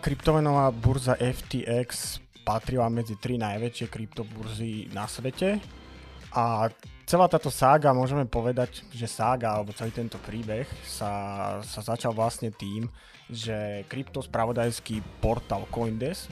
kryptomenová 0.00 0.70
burza 0.72 1.16
FTX 1.16 2.20
patrila 2.46 2.86
medzi 2.86 3.18
tri 3.18 3.40
najväčšie 3.40 3.86
kryptoburzy 3.90 4.92
na 4.94 5.10
svete 5.10 5.58
a 6.36 6.68
celá 7.08 7.26
táto 7.26 7.48
sága, 7.48 7.96
môžeme 7.96 8.28
povedať, 8.28 8.84
že 8.92 9.08
sága 9.08 9.56
alebo 9.56 9.72
celý 9.72 9.90
tento 9.90 10.20
príbeh 10.20 10.68
sa, 10.84 11.56
sa 11.64 11.80
začal 11.80 12.12
vlastne 12.12 12.52
tým, 12.52 12.86
že 13.26 13.82
kryptospravodajský 13.88 15.02
portál 15.18 15.64
Coindesk 15.72 16.30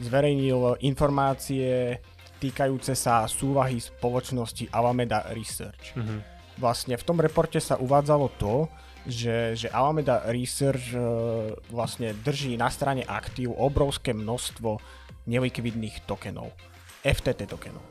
zverejnil 0.00 0.80
informácie 0.86 1.98
týkajúce 2.42 2.98
sa 2.98 3.26
súvahy 3.26 3.78
spoločnosti 3.78 4.66
Alameda 4.74 5.30
Research. 5.30 5.94
Mm-hmm. 5.94 6.18
Vlastne 6.58 6.94
v 6.98 7.06
tom 7.06 7.18
reporte 7.22 7.58
sa 7.62 7.78
uvádzalo 7.78 8.26
to, 8.38 8.66
že, 9.06 9.58
že 9.58 9.68
Alameda 9.70 10.22
Research 10.30 10.94
uh, 10.94 11.52
vlastne 11.70 12.14
drží 12.22 12.54
na 12.54 12.70
strane 12.70 13.02
aktív 13.02 13.54
obrovské 13.58 14.14
množstvo 14.14 14.78
nelikvidných 15.26 16.06
tokenov. 16.06 16.54
FTT 17.02 17.50
tokenov. 17.50 17.82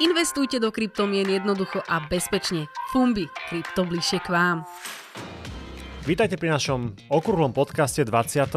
Investujte 0.00 0.56
do 0.56 0.72
kryptomien 0.72 1.28
jednoducho 1.28 1.84
a 1.84 2.00
bezpečne. 2.08 2.72
Fumbi, 2.88 3.28
krypto 3.52 3.84
bližšie 3.84 4.24
k 4.24 4.32
vám. 4.32 4.64
Vítajte 6.08 6.40
pri 6.40 6.56
našom 6.56 6.96
okrúhlom 7.12 7.52
podcaste 7.52 8.00
20., 8.08 8.48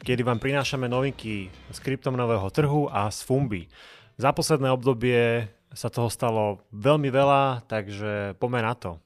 kedy 0.00 0.22
vám 0.24 0.40
prinášame 0.40 0.88
novinky 0.88 1.52
z 1.52 1.78
kryptomenového 1.84 2.48
trhu 2.48 2.88
a 2.88 3.12
z 3.12 3.20
Fumbi. 3.28 3.68
Za 4.16 4.32
posledné 4.32 4.72
obdobie 4.72 5.52
sa 5.76 5.92
toho 5.92 6.08
stalo 6.08 6.64
veľmi 6.72 7.12
veľa, 7.12 7.68
takže 7.68 8.32
poďme 8.40 8.64
na 8.64 8.72
to. 8.72 8.96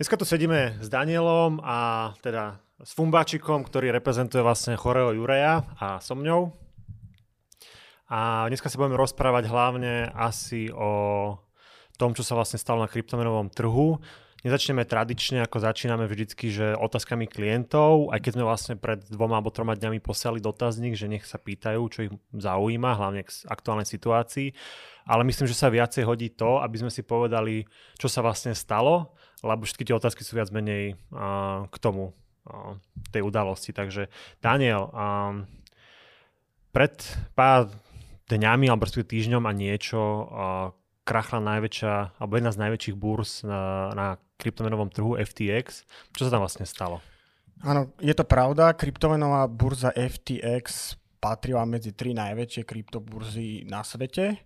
Dneska 0.00 0.16
tu 0.16 0.24
sedíme 0.24 0.80
s 0.80 0.88
Danielom 0.88 1.60
a 1.60 2.08
teda 2.24 2.56
s 2.80 2.96
Fumbáčikom, 2.96 3.60
ktorý 3.68 3.92
reprezentuje 3.92 4.40
vlastne 4.40 4.72
chorého 4.72 5.12
Jureja 5.12 5.68
a 5.76 6.00
so 6.00 6.16
mňou. 6.16 6.56
A 8.08 8.48
dneska 8.48 8.72
sa 8.72 8.80
budeme 8.80 8.96
rozprávať 8.96 9.52
hlavne 9.52 10.08
asi 10.16 10.72
o 10.72 11.36
tom, 12.00 12.16
čo 12.16 12.24
sa 12.24 12.32
vlastne 12.32 12.56
stalo 12.56 12.80
na 12.80 12.88
kryptomenovom 12.88 13.52
trhu. 13.52 14.00
Nezačneme 14.40 14.88
tradične, 14.88 15.44
ako 15.44 15.68
začíname 15.68 16.08
vždycky, 16.08 16.48
že 16.48 16.72
otázkami 16.80 17.28
klientov, 17.28 18.08
aj 18.08 18.24
keď 18.24 18.40
sme 18.40 18.48
vlastne 18.48 18.74
pred 18.80 19.04
dvoma 19.04 19.36
alebo 19.36 19.52
troma 19.52 19.76
dňami 19.76 20.00
posiali 20.00 20.40
dotazník, 20.40 20.96
že 20.96 21.12
nech 21.12 21.28
sa 21.28 21.36
pýtajú, 21.36 21.80
čo 21.92 22.08
ich 22.08 22.12
zaujíma, 22.32 22.96
hlavne 22.96 23.28
k 23.28 23.28
aktuálnej 23.52 23.84
situácii. 23.84 24.48
Ale 25.04 25.28
myslím, 25.28 25.44
že 25.44 25.60
sa 25.60 25.68
viacej 25.68 26.08
hodí 26.08 26.32
to, 26.32 26.56
aby 26.64 26.80
sme 26.80 26.88
si 26.88 27.04
povedali, 27.04 27.68
čo 28.00 28.08
sa 28.08 28.24
vlastne 28.24 28.56
stalo 28.56 29.12
lebo 29.42 29.64
všetky 29.64 29.84
tie 29.88 29.96
otázky 29.96 30.22
sú 30.24 30.36
viac 30.36 30.52
menej 30.52 30.98
uh, 31.12 31.66
k 31.68 31.76
tomu, 31.80 32.12
uh, 32.48 32.76
tej 33.10 33.24
udalosti. 33.24 33.72
Takže 33.72 34.12
Daniel, 34.40 34.88
um, 34.92 35.48
pred 36.70 36.94
pár 37.34 37.72
dňami 38.30 38.70
alebo 38.70 38.86
týždňom 38.86 39.42
a 39.44 39.52
niečo 39.52 39.98
uh, 39.98 40.24
krachla 41.02 41.42
najväčšia, 41.42 42.22
alebo 42.22 42.38
jedna 42.38 42.52
z 42.54 42.60
najväčších 42.62 42.96
búrs 42.96 43.42
na, 43.42 43.90
na 43.98 44.06
kryptomenovom 44.38 44.88
trhu 44.94 45.18
FTX. 45.18 45.82
Čo 46.14 46.28
sa 46.28 46.38
tam 46.38 46.46
vlastne 46.46 46.64
stalo? 46.64 47.02
Áno, 47.60 47.92
je 48.00 48.14
to 48.16 48.24
pravda. 48.24 48.72
Kryptomenová 48.72 49.44
burza 49.50 49.92
FTX 49.92 50.96
patrila 51.20 51.66
medzi 51.68 51.92
tri 51.92 52.16
najväčšie 52.16 52.62
kryptoburzy 52.64 53.68
na 53.68 53.84
svete 53.84 54.40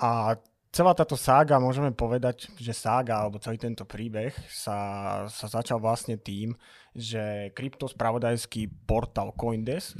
a 0.00 0.34
celá 0.70 0.94
táto 0.94 1.18
sága, 1.18 1.58
môžeme 1.62 1.90
povedať, 1.90 2.50
že 2.56 2.70
sága 2.74 3.22
alebo 3.22 3.42
celý 3.42 3.58
tento 3.58 3.82
príbeh 3.82 4.34
sa, 4.46 4.78
sa 5.26 5.46
začal 5.50 5.82
vlastne 5.82 6.16
tým, 6.16 6.54
že 6.94 7.50
kryptospravodajský 7.54 8.86
portál 8.86 9.34
Coindesk 9.34 9.98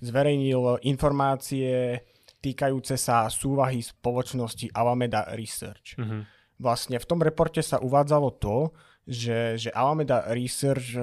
zverejnil 0.00 0.84
informácie 0.84 2.00
týkajúce 2.42 2.98
sa 2.98 3.30
súvahy 3.30 3.80
spoločnosti 3.80 4.74
Alameda 4.74 5.30
Research. 5.38 5.94
Mm-hmm. 5.96 6.22
Vlastne 6.58 6.98
v 6.98 7.08
tom 7.08 7.22
reporte 7.22 7.62
sa 7.62 7.78
uvádzalo 7.78 8.28
to, 8.42 8.74
že, 9.02 9.58
že 9.58 9.70
Alameda 9.74 10.30
Research 10.30 10.94
e, 10.94 11.02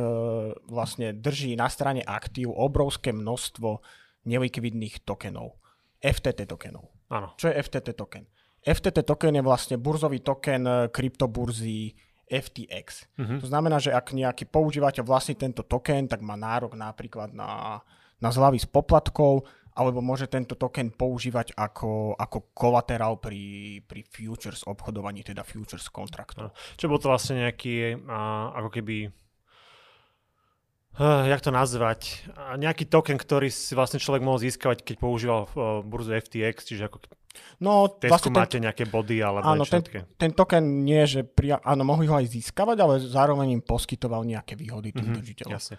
vlastne 0.71 1.11
drží 1.15 1.55
na 1.59 1.67
strane 1.67 1.99
aktív 2.03 2.55
obrovské 2.55 3.11
množstvo 3.11 3.83
nelikvidných 4.23 5.03
tokenov. 5.03 5.59
FTT 5.99 6.47
tokenov. 6.47 6.87
Áno. 7.11 7.35
Čo 7.35 7.51
je 7.51 7.59
FTT 7.59 7.91
token? 7.95 8.23
FTT 8.63 9.07
token 9.07 9.39
je 9.39 9.43
vlastne 9.43 9.75
burzový 9.79 10.19
token 10.19 10.63
eh, 10.67 10.77
kryptoburzy 10.91 11.95
FTX. 12.29 13.09
Uh-huh. 13.17 13.41
To 13.41 13.47
znamená, 13.49 13.81
že 13.81 13.89
ak 13.89 14.13
nejaký 14.13 14.45
používateľ 14.45 15.01
vlastní 15.01 15.33
tento 15.33 15.65
token, 15.65 16.05
tak 16.05 16.21
má 16.21 16.37
nárok 16.37 16.77
napríklad 16.77 17.33
na, 17.33 17.81
na 18.21 18.29
zľavy 18.29 18.61
z 18.61 18.69
poplatkov, 18.69 19.49
alebo 19.73 20.03
môže 20.03 20.29
tento 20.29 20.53
token 20.53 20.93
používať 20.93 21.57
ako, 21.57 22.13
ako 22.13 22.53
kolaterál 22.53 23.17
pri, 23.17 23.79
pri 23.81 24.05
futures 24.05 24.61
obchodovaní, 24.67 25.25
teda 25.25 25.41
futures 25.41 25.89
kontraktu. 25.89 26.53
Čo 26.77 26.85
bol 26.91 27.01
to 27.01 27.09
vlastne 27.09 27.47
nejaký, 27.47 27.97
uh, 27.97 28.53
ako 28.61 28.69
keby 28.69 28.97
Uh, 30.99 31.23
jak 31.31 31.39
to 31.39 31.53
nazvať, 31.53 32.27
nejaký 32.59 32.83
token, 32.89 33.15
ktorý 33.15 33.47
si 33.47 33.71
vlastne 33.71 34.03
človek 34.03 34.19
mohol 34.19 34.41
získavať, 34.41 34.83
keď 34.83 34.95
používal 34.99 35.47
uh, 35.47 35.79
burzu 35.79 36.17
FTX, 36.17 36.67
čiže 36.67 36.91
ako 36.91 37.07
No, 37.59 37.99
vlastne 37.99 38.31
máte 38.31 38.57
ten, 38.57 38.67
nejaké 38.67 38.87
body 38.87 39.19
alebo 39.19 39.45
áno, 39.45 39.63
ten, 39.67 39.83
ten 40.15 40.31
token 40.31 40.83
nie, 40.83 41.03
že 41.03 41.27
pri, 41.27 41.59
áno, 41.59 41.83
mohli 41.83 42.07
ho 42.07 42.15
aj 42.15 42.27
získavať, 42.31 42.77
ale 42.79 42.93
zároveň 43.03 43.59
im 43.59 43.63
poskytoval 43.63 44.23
nejaké 44.23 44.55
výhody 44.55 44.95
tým 44.95 45.11
mm-hmm, 45.11 45.19
držiteľom. 45.19 45.51
Jasne. 45.53 45.75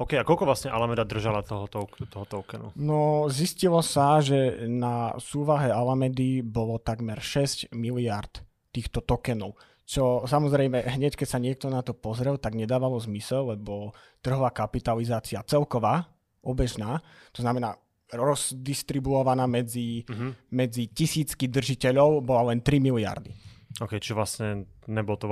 OK, 0.00 0.18
a 0.18 0.24
koľko 0.24 0.48
vlastne 0.48 0.72
Alameda 0.72 1.04
držala 1.04 1.44
toho, 1.44 1.68
toho, 1.68 1.86
toho 1.88 2.26
tokenu? 2.26 2.72
No, 2.74 3.28
zistilo 3.28 3.84
sa, 3.84 4.18
že 4.18 4.66
na 4.66 5.14
súvahe 5.20 5.68
Alamedy 5.68 6.42
bolo 6.42 6.80
takmer 6.80 7.20
6 7.20 7.70
miliard 7.76 8.42
týchto 8.72 9.04
tokenov 9.04 9.56
čo 9.92 10.24
samozrejme 10.24 10.88
hneď 10.96 11.18
keď 11.18 11.28
sa 11.28 11.42
niekto 11.42 11.66
na 11.68 11.84
to 11.84 11.92
pozrel, 11.92 12.40
tak 12.40 12.56
nedávalo 12.56 12.96
zmysel, 13.02 13.52
lebo 13.52 13.92
trhová 14.24 14.48
kapitalizácia 14.48 15.44
celková, 15.44 16.08
obežná, 16.40 17.04
to 17.34 17.44
znamená 17.44 17.76
rozdistribuovaná 18.12 19.48
medzi, 19.48 20.04
uh-huh. 20.04 20.36
medzi 20.52 20.92
tisícky 20.92 21.48
držiteľov, 21.48 22.20
bola 22.22 22.52
len 22.52 22.60
3 22.60 22.78
miliardy. 22.78 23.32
OK, 23.80 23.96
čiže 23.96 24.12
vlastne 24.12 24.68
nebolo 24.84 25.16
to 25.16 25.26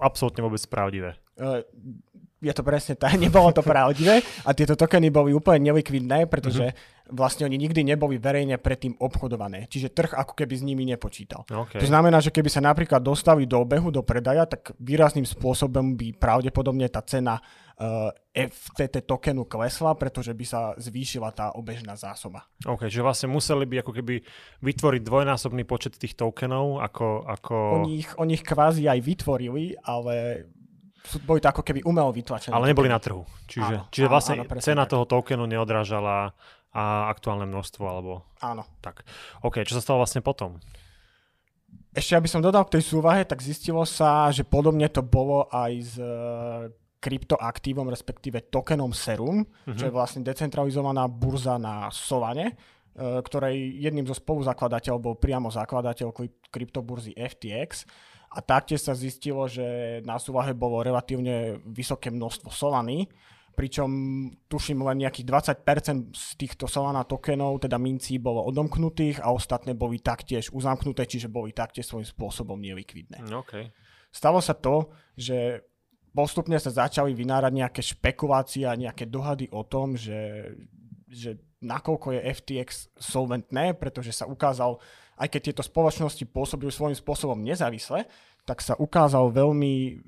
absolútne 0.00 0.40
vôbec 0.40 0.64
pravdivé. 0.64 1.20
Uh, 1.36 1.60
je 2.40 2.52
to 2.56 2.64
presne 2.64 2.96
tak, 2.96 3.20
nebolo 3.22 3.52
to 3.52 3.60
pravdivé 3.60 4.24
a 4.42 4.50
tieto 4.56 4.74
tokeny 4.74 5.12
boli 5.12 5.36
úplne 5.36 5.70
nelikvidné, 5.70 6.26
pretože 6.26 6.72
uh-huh 6.72 6.91
vlastne 7.12 7.44
oni 7.44 7.60
nikdy 7.60 7.84
neboli 7.84 8.16
verejne 8.16 8.56
predtým 8.56 8.96
obchodované. 8.96 9.68
Čiže 9.68 9.92
trh 9.92 10.16
ako 10.16 10.32
keby 10.32 10.54
s 10.56 10.64
nimi 10.64 10.88
nepočítal. 10.88 11.44
Okay. 11.46 11.78
To 11.78 11.86
znamená, 11.86 12.18
že 12.18 12.32
keby 12.32 12.48
sa 12.48 12.64
napríklad 12.64 13.04
dostali 13.04 13.44
do 13.44 13.60
obehu, 13.60 13.92
do 13.92 14.00
predaja, 14.00 14.48
tak 14.48 14.72
výrazným 14.80 15.28
spôsobom 15.28 15.94
by 15.94 16.16
pravdepodobne 16.16 16.88
tá 16.88 17.04
cena 17.04 17.38
uh, 17.38 18.08
eh, 18.32 18.48
FTT 18.48 19.04
tokenu 19.04 19.44
klesla, 19.44 19.92
pretože 19.94 20.32
by 20.32 20.44
sa 20.48 20.60
zvýšila 20.80 21.30
tá 21.36 21.52
obežná 21.52 21.94
zásoba. 21.94 22.48
OK, 22.64 22.88
že 22.88 23.04
vlastne 23.04 23.28
museli 23.28 23.68
by 23.68 23.84
ako 23.84 23.92
keby 23.92 24.14
vytvoriť 24.64 25.02
dvojnásobný 25.04 25.68
počet 25.68 26.00
tých 26.00 26.16
tokenov, 26.16 26.80
ako... 26.80 27.28
ako... 27.28 27.54
Oni, 27.84 28.00
ich, 28.00 28.10
oni 28.16 28.40
ich 28.40 28.44
kvázi 28.44 28.88
aj 28.88 28.98
vytvorili, 29.04 29.76
ale 29.84 30.48
boli 31.26 31.42
to 31.42 31.50
ako 31.50 31.62
keby 31.66 31.82
umelo 31.82 32.14
vytlačené. 32.14 32.54
Ale 32.54 32.70
neboli 32.70 32.86
na 32.86 33.02
trhu. 33.02 33.26
Čiže, 33.50 33.74
áno, 33.82 33.90
čiže 33.90 34.06
vlastne 34.06 34.34
áno, 34.46 34.62
cena 34.62 34.86
tak. 34.86 34.94
toho 34.94 35.04
tokenu 35.04 35.44
neodrážala 35.50 36.30
a 36.72 37.12
aktuálne 37.12 37.44
množstvo, 37.44 37.84
alebo... 37.84 38.24
Áno. 38.40 38.64
Tak. 38.80 39.04
OK, 39.44 39.60
čo 39.68 39.76
sa 39.76 39.84
stalo 39.84 40.00
vlastne 40.00 40.24
potom? 40.24 40.56
Ešte 41.92 42.16
aby 42.16 42.28
som 42.28 42.40
dodal 42.40 42.64
k 42.64 42.80
tej 42.80 42.96
súvahe, 42.96 43.28
tak 43.28 43.44
zistilo 43.44 43.84
sa, 43.84 44.32
že 44.32 44.48
podobne 44.48 44.88
to 44.88 45.04
bolo 45.04 45.44
aj 45.52 45.72
s 45.76 45.94
e, 46.00 46.08
kryptoaktívom, 47.04 47.92
respektíve 47.92 48.48
tokenom 48.48 48.96
Serum, 48.96 49.44
uh-huh. 49.44 49.76
čo 49.76 49.84
je 49.88 49.92
vlastne 49.92 50.24
decentralizovaná 50.24 51.04
burza 51.12 51.60
na 51.60 51.92
Solane, 51.92 52.48
e, 52.48 52.54
ktorej 53.20 53.76
jedným 53.76 54.08
zo 54.08 54.16
spoluzakladateľov 54.16 55.00
bol 55.04 55.14
priamo 55.20 55.52
zakladateľ 55.52 56.08
kryptoburzy 56.48 57.12
FTX. 57.12 57.84
A 58.32 58.40
taktiež 58.40 58.80
sa 58.80 58.96
zistilo, 58.96 59.44
že 59.44 60.00
na 60.08 60.16
súvahe 60.16 60.56
bolo 60.56 60.80
relatívne 60.80 61.60
vysoké 61.68 62.08
množstvo 62.08 62.48
Solany, 62.48 63.04
pričom 63.52 63.90
tuším 64.48 64.80
len 64.88 65.04
nejakých 65.04 65.26
20% 65.62 66.16
z 66.16 66.28
týchto 66.40 66.64
Solana 66.64 67.04
tokenov, 67.04 67.60
teda 67.60 67.76
mincí, 67.76 68.16
bolo 68.16 68.44
odomknutých 68.48 69.20
a 69.20 69.30
ostatné 69.30 69.76
boli 69.76 70.00
taktiež 70.00 70.48
uzamknuté, 70.56 71.04
čiže 71.04 71.28
boli 71.28 71.52
taktiež 71.52 71.88
svojím 71.88 72.08
spôsobom 72.08 72.56
nelikvidné. 72.56 73.20
Okay. 73.44 73.68
Stalo 74.08 74.40
sa 74.40 74.56
to, 74.56 74.92
že 75.16 75.64
postupne 76.12 76.56
sa 76.60 76.72
začali 76.72 77.16
vynárať 77.16 77.52
nejaké 77.52 77.80
špekulácie 77.80 78.68
a 78.68 78.76
nejaké 78.76 79.08
dohady 79.08 79.48
o 79.52 79.64
tom, 79.64 79.96
že, 79.96 80.52
že 81.08 81.40
nakoľko 81.64 82.18
je 82.18 82.20
FTX 82.32 82.68
solventné, 83.00 83.72
pretože 83.76 84.12
sa 84.12 84.28
ukázal, 84.28 84.76
aj 85.16 85.28
keď 85.28 85.40
tieto 85.52 85.62
spoločnosti 85.64 86.24
pôsobili 86.28 86.74
svojím 86.74 86.98
spôsobom 86.98 87.40
nezávisle, 87.40 88.04
tak 88.42 88.58
sa 88.58 88.74
ukázal 88.74 89.30
veľmi, 89.30 90.02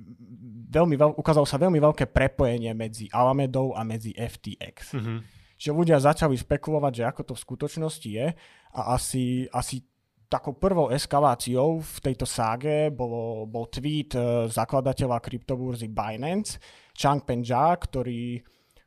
veľmi 0.70 0.94
veľ, 0.98 1.10
ukázalo 1.14 1.46
sa 1.46 1.58
veľmi 1.58 1.78
veľké 1.78 2.10
prepojenie 2.10 2.75
medzi 2.75 3.06
Alamedou 3.14 3.75
a 3.78 3.86
medzi 3.86 4.10
FTX. 4.14 4.98
Mm-hmm. 4.98 5.19
Že 5.54 5.70
ľudia 5.70 6.02
začali 6.02 6.34
špekulovať, 6.34 6.92
že 6.92 7.04
ako 7.06 7.22
to 7.22 7.32
v 7.38 7.44
skutočnosti 7.46 8.10
je 8.10 8.26
a 8.75 8.81
asi, 8.98 9.46
asi 9.54 9.86
takou 10.26 10.58
prvou 10.58 10.90
eskaláciou 10.90 11.78
v 11.78 11.98
tejto 12.02 12.26
ságe 12.26 12.90
bolo, 12.90 13.46
bol 13.46 13.70
tweet 13.70 14.19
e, 14.19 14.50
zakladateľa 14.50 15.22
kryptoburzy 15.22 15.86
Binance, 15.86 16.58
Chang 16.90 17.22
Penja, 17.22 17.70
ktorý 17.78 18.42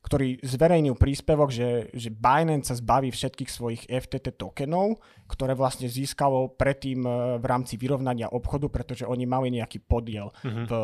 ktorý 0.08 0.40
zverejnil 0.40 0.96
príspevok, 0.96 1.52
že, 1.52 1.92
že 1.92 2.08
Binance 2.08 2.72
sa 2.72 2.80
zbaví 2.80 3.12
všetkých 3.12 3.52
svojich 3.52 3.82
FTT 3.92 4.40
tokenov, 4.40 5.04
ktoré 5.28 5.52
vlastne 5.52 5.92
získalo 5.92 6.56
predtým 6.56 7.04
e, 7.04 7.12
v 7.36 7.46
rámci 7.46 7.76
vyrovnania 7.76 8.32
obchodu, 8.32 8.72
pretože 8.72 9.04
oni 9.04 9.28
mali 9.28 9.52
nejaký 9.52 9.84
podiel 9.84 10.32
mm-hmm. 10.48 10.66
v 10.66 10.72
e, 10.72 10.84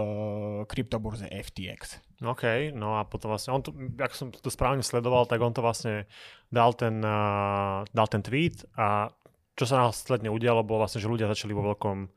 kryptoburze 0.68 1.32
FTX. 1.32 2.04
OK, 2.20 2.76
no 2.76 3.00
a 3.00 3.08
potom 3.08 3.32
vlastne, 3.32 3.56
on 3.56 3.64
to, 3.64 3.72
ak 3.96 4.12
som 4.12 4.28
to 4.28 4.52
správne 4.52 4.84
sledoval, 4.84 5.24
tak 5.24 5.40
on 5.40 5.56
to 5.56 5.64
vlastne 5.64 6.04
dal 6.52 6.76
ten, 6.76 7.00
uh, 7.04 7.84
dal 7.92 8.08
ten 8.08 8.24
tweet 8.24 8.64
a 8.80 9.12
čo 9.60 9.64
sa 9.68 9.88
následne 9.88 10.32
udialo, 10.32 10.64
bolo 10.64 10.84
vlastne, 10.84 11.04
že 11.04 11.12
ľudia 11.12 11.28
začali 11.28 11.52
vo 11.52 11.68
veľkom 11.74 12.08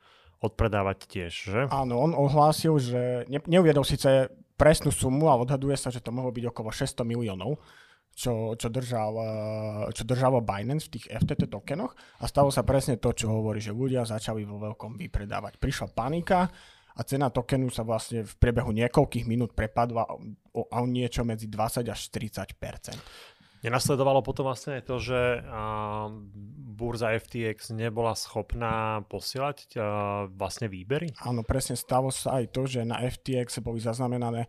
odpredávať 0.47 0.99
tiež, 1.11 1.33
že? 1.33 1.61
Áno, 1.75 1.99
on 1.99 2.13
ohlásil, 2.15 2.77
že 2.79 3.27
ne, 3.27 3.41
neuviedol 3.51 3.83
síce 3.83 4.31
presnú 4.57 4.91
sumu, 4.91 5.29
ale 5.29 5.45
odhaduje 5.45 5.77
sa, 5.77 5.93
že 5.93 6.01
to 6.01 6.11
mohlo 6.11 6.33
byť 6.33 6.45
okolo 6.49 6.73
600 6.73 7.05
miliónov, 7.05 7.61
čo, 8.17 8.57
čo, 8.57 8.73
držal, 8.73 9.13
eh, 9.21 9.93
čo 9.93 10.03
držalo 10.09 10.41
Binance 10.41 10.89
v 10.89 10.93
tých 10.99 11.07
FTT 11.13 11.53
tokenoch 11.53 11.93
a 12.19 12.25
stalo 12.25 12.49
sa 12.49 12.65
presne 12.65 12.97
to, 12.97 13.13
čo 13.13 13.29
hovorí, 13.29 13.61
že 13.61 13.77
ľudia 13.77 14.09
začali 14.09 14.43
vo 14.49 14.57
veľkom 14.57 14.97
vypredávať. 14.97 15.61
Prišla 15.61 15.93
panika 15.93 16.49
a 16.97 17.01
cena 17.05 17.29
tokenu 17.29 17.69
sa 17.69 17.85
vlastne 17.85 18.25
v 18.25 18.35
priebehu 18.41 18.73
niekoľkých 18.73 19.29
minút 19.29 19.53
prepadla 19.53 20.09
o, 20.09 20.17
o 20.65 20.83
niečo 20.89 21.29
medzi 21.29 21.45
20 21.53 21.85
až 21.93 22.01
30 22.09 22.57
Nenasledovalo 23.67 24.23
potom 24.23 24.47
vlastne 24.47 24.79
aj 24.79 24.87
to, 24.87 25.03
že 25.03 25.43
burza 26.79 27.11
FTX 27.19 27.75
nebola 27.75 28.15
schopná 28.15 29.03
posielať 29.11 29.75
vlastne 30.39 30.71
výbery? 30.71 31.11
Áno, 31.27 31.43
presne 31.43 31.75
stalo 31.75 32.15
sa 32.15 32.39
aj 32.39 32.55
to, 32.55 32.71
že 32.71 32.87
na 32.87 33.03
FTX 33.03 33.59
boli 33.67 33.83
zaznamenané 33.83 34.47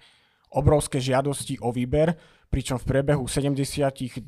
obrovské 0.53 1.01
žiadosti 1.01 1.57
o 1.65 1.73
výber, 1.73 2.13
pričom 2.53 2.77
v 2.77 2.93
priebehu 2.93 3.25
72 3.25 4.21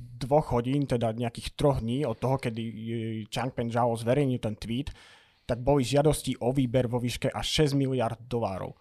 hodín, 0.50 0.90
teda 0.90 1.14
nejakých 1.14 1.54
troch 1.54 1.86
dní 1.86 2.02
od 2.10 2.18
toho, 2.18 2.42
kedy 2.42 2.64
Changpeng 3.30 3.70
Zhao 3.70 3.94
zverejnil 3.94 4.42
ten 4.42 4.58
tweet, 4.58 4.90
tak 5.46 5.62
boli 5.62 5.86
žiadosti 5.86 6.42
o 6.42 6.50
výber 6.50 6.90
vo 6.90 6.98
výške 6.98 7.30
až 7.30 7.70
6 7.70 7.78
miliard 7.78 8.18
dolárov. 8.26 8.74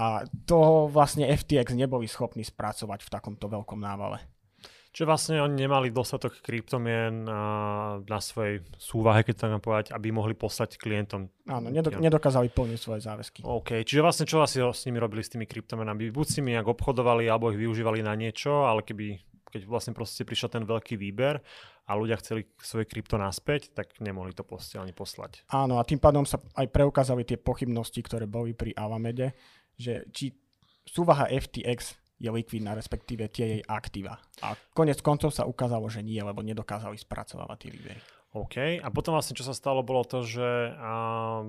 A 0.00 0.24
to 0.48 0.88
vlastne 0.88 1.28
FTX 1.28 1.76
neboli 1.76 2.08
schopní 2.08 2.40
spracovať 2.40 3.04
v 3.04 3.12
takomto 3.12 3.44
veľkom 3.52 3.76
návale. 3.76 4.31
Čiže 4.92 5.08
vlastne 5.08 5.40
oni 5.40 5.56
nemali 5.56 5.88
dostatok 5.88 6.44
kryptomien 6.44 7.24
na, 7.24 7.42
na 8.04 8.20
svojej 8.20 8.60
súvahe, 8.76 9.24
keď 9.24 9.34
to 9.34 9.42
tak 9.48 9.64
povedať, 9.64 9.86
aby 9.96 10.12
mohli 10.12 10.36
poslať 10.36 10.76
klientom. 10.76 11.32
Áno, 11.48 11.72
nedok- 11.72 11.96
nedokázali 11.96 12.52
plniť 12.52 12.76
svoje 12.76 13.00
záväzky. 13.00 13.40
OK, 13.40 13.88
čiže 13.88 14.04
vlastne 14.04 14.28
čo 14.28 14.44
asi 14.44 14.60
s 14.60 14.84
nimi 14.84 15.00
robili 15.00 15.24
s 15.24 15.32
tými 15.32 15.48
kryptomenami? 15.48 16.12
Buď 16.12 16.26
si 16.28 16.40
mi 16.44 16.52
nejak 16.52 16.68
obchodovali, 16.68 17.24
alebo 17.24 17.48
ich 17.48 17.56
využívali 17.56 18.04
na 18.04 18.12
niečo, 18.12 18.68
ale 18.68 18.84
keby 18.84 19.16
keď 19.52 19.68
vlastne 19.68 19.92
proste 19.92 20.24
prišiel 20.24 20.48
ten 20.48 20.64
veľký 20.64 20.96
výber 20.96 21.44
a 21.84 21.92
ľudia 21.92 22.16
chceli 22.24 22.48
svoje 22.56 22.88
krypto 22.88 23.20
naspäť, 23.20 23.76
tak 23.76 24.00
nemohli 24.00 24.32
to 24.32 24.48
proste 24.48 24.80
ani 24.80 24.96
poslať. 24.96 25.44
Áno, 25.52 25.76
a 25.76 25.84
tým 25.84 26.00
pádom 26.00 26.24
sa 26.24 26.40
aj 26.56 26.72
preukázali 26.72 27.28
tie 27.28 27.36
pochybnosti, 27.36 28.00
ktoré 28.00 28.24
boli 28.24 28.56
pri 28.56 28.72
Alamede, 28.72 29.36
že 29.76 30.08
či 30.08 30.32
súvaha 30.88 31.28
FTX 31.28 32.01
je 32.22 32.30
likvidná, 32.30 32.78
respektíve 32.78 33.26
tie 33.26 33.58
jej 33.58 33.62
aktíva. 33.66 34.22
A 34.46 34.54
konec 34.70 35.02
koncov 35.02 35.34
sa 35.34 35.42
ukázalo, 35.42 35.90
že 35.90 36.06
nie, 36.06 36.22
lebo 36.22 36.38
nedokázali 36.46 36.94
spracovávať 36.94 37.58
tie 37.66 37.70
výbery. 37.74 38.00
OK. 38.32 38.80
A 38.80 38.88
potom 38.88 39.12
vlastne, 39.12 39.36
čo 39.36 39.44
sa 39.44 39.52
stalo, 39.52 39.84
bolo 39.84 40.06
to, 40.08 40.24
že 40.24 40.72
uh, 40.72 41.44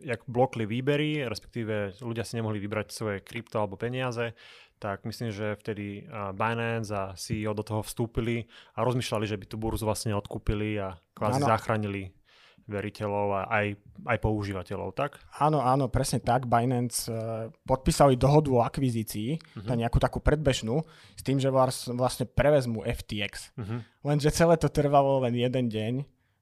jak 0.00 0.24
blokli 0.24 0.64
výbery, 0.64 1.26
respektíve 1.28 2.00
ľudia 2.00 2.24
si 2.24 2.40
nemohli 2.40 2.62
vybrať 2.62 2.94
svoje 2.94 3.18
krypto 3.20 3.60
alebo 3.60 3.76
peniaze, 3.76 4.32
tak 4.80 5.04
myslím, 5.04 5.34
že 5.34 5.58
vtedy 5.60 6.08
uh, 6.08 6.32
Binance 6.32 6.88
a 6.94 7.12
CEO 7.12 7.52
do 7.52 7.60
toho 7.60 7.84
vstúpili 7.84 8.48
a 8.72 8.86
rozmýšľali, 8.86 9.26
že 9.28 9.36
by 9.36 9.44
tú 9.50 9.56
burzu 9.60 9.84
vlastne 9.84 10.16
odkúpili 10.16 10.80
a 10.80 10.96
kvázi 11.12 11.44
ano. 11.44 11.50
zachránili 11.52 12.16
veriteľov 12.64 13.26
a 13.36 13.40
aj, 13.52 13.66
aj 14.08 14.18
používateľov, 14.24 14.96
tak? 14.96 15.20
Áno, 15.36 15.60
áno, 15.60 15.92
presne 15.92 16.20
tak. 16.20 16.48
Binance 16.48 17.12
uh, 17.12 17.52
podpísali 17.68 18.16
dohodu 18.16 18.48
o 18.52 18.64
akvizícii, 18.64 19.36
uh-huh. 19.36 19.76
nejakú 19.76 20.00
takú 20.00 20.20
predbežnú, 20.24 20.80
s 21.12 21.22
tým, 21.22 21.36
že 21.36 21.52
vlastne 21.92 22.24
prevezmu 22.24 22.84
FTX. 22.84 23.52
Uh-huh. 23.54 23.62
Mhm. 23.64 23.76
Lenže 24.04 24.30
celé 24.32 24.56
to 24.60 24.68
trvalo 24.68 25.24
len 25.24 25.36
jeden 25.36 25.68
deň, 25.68 25.94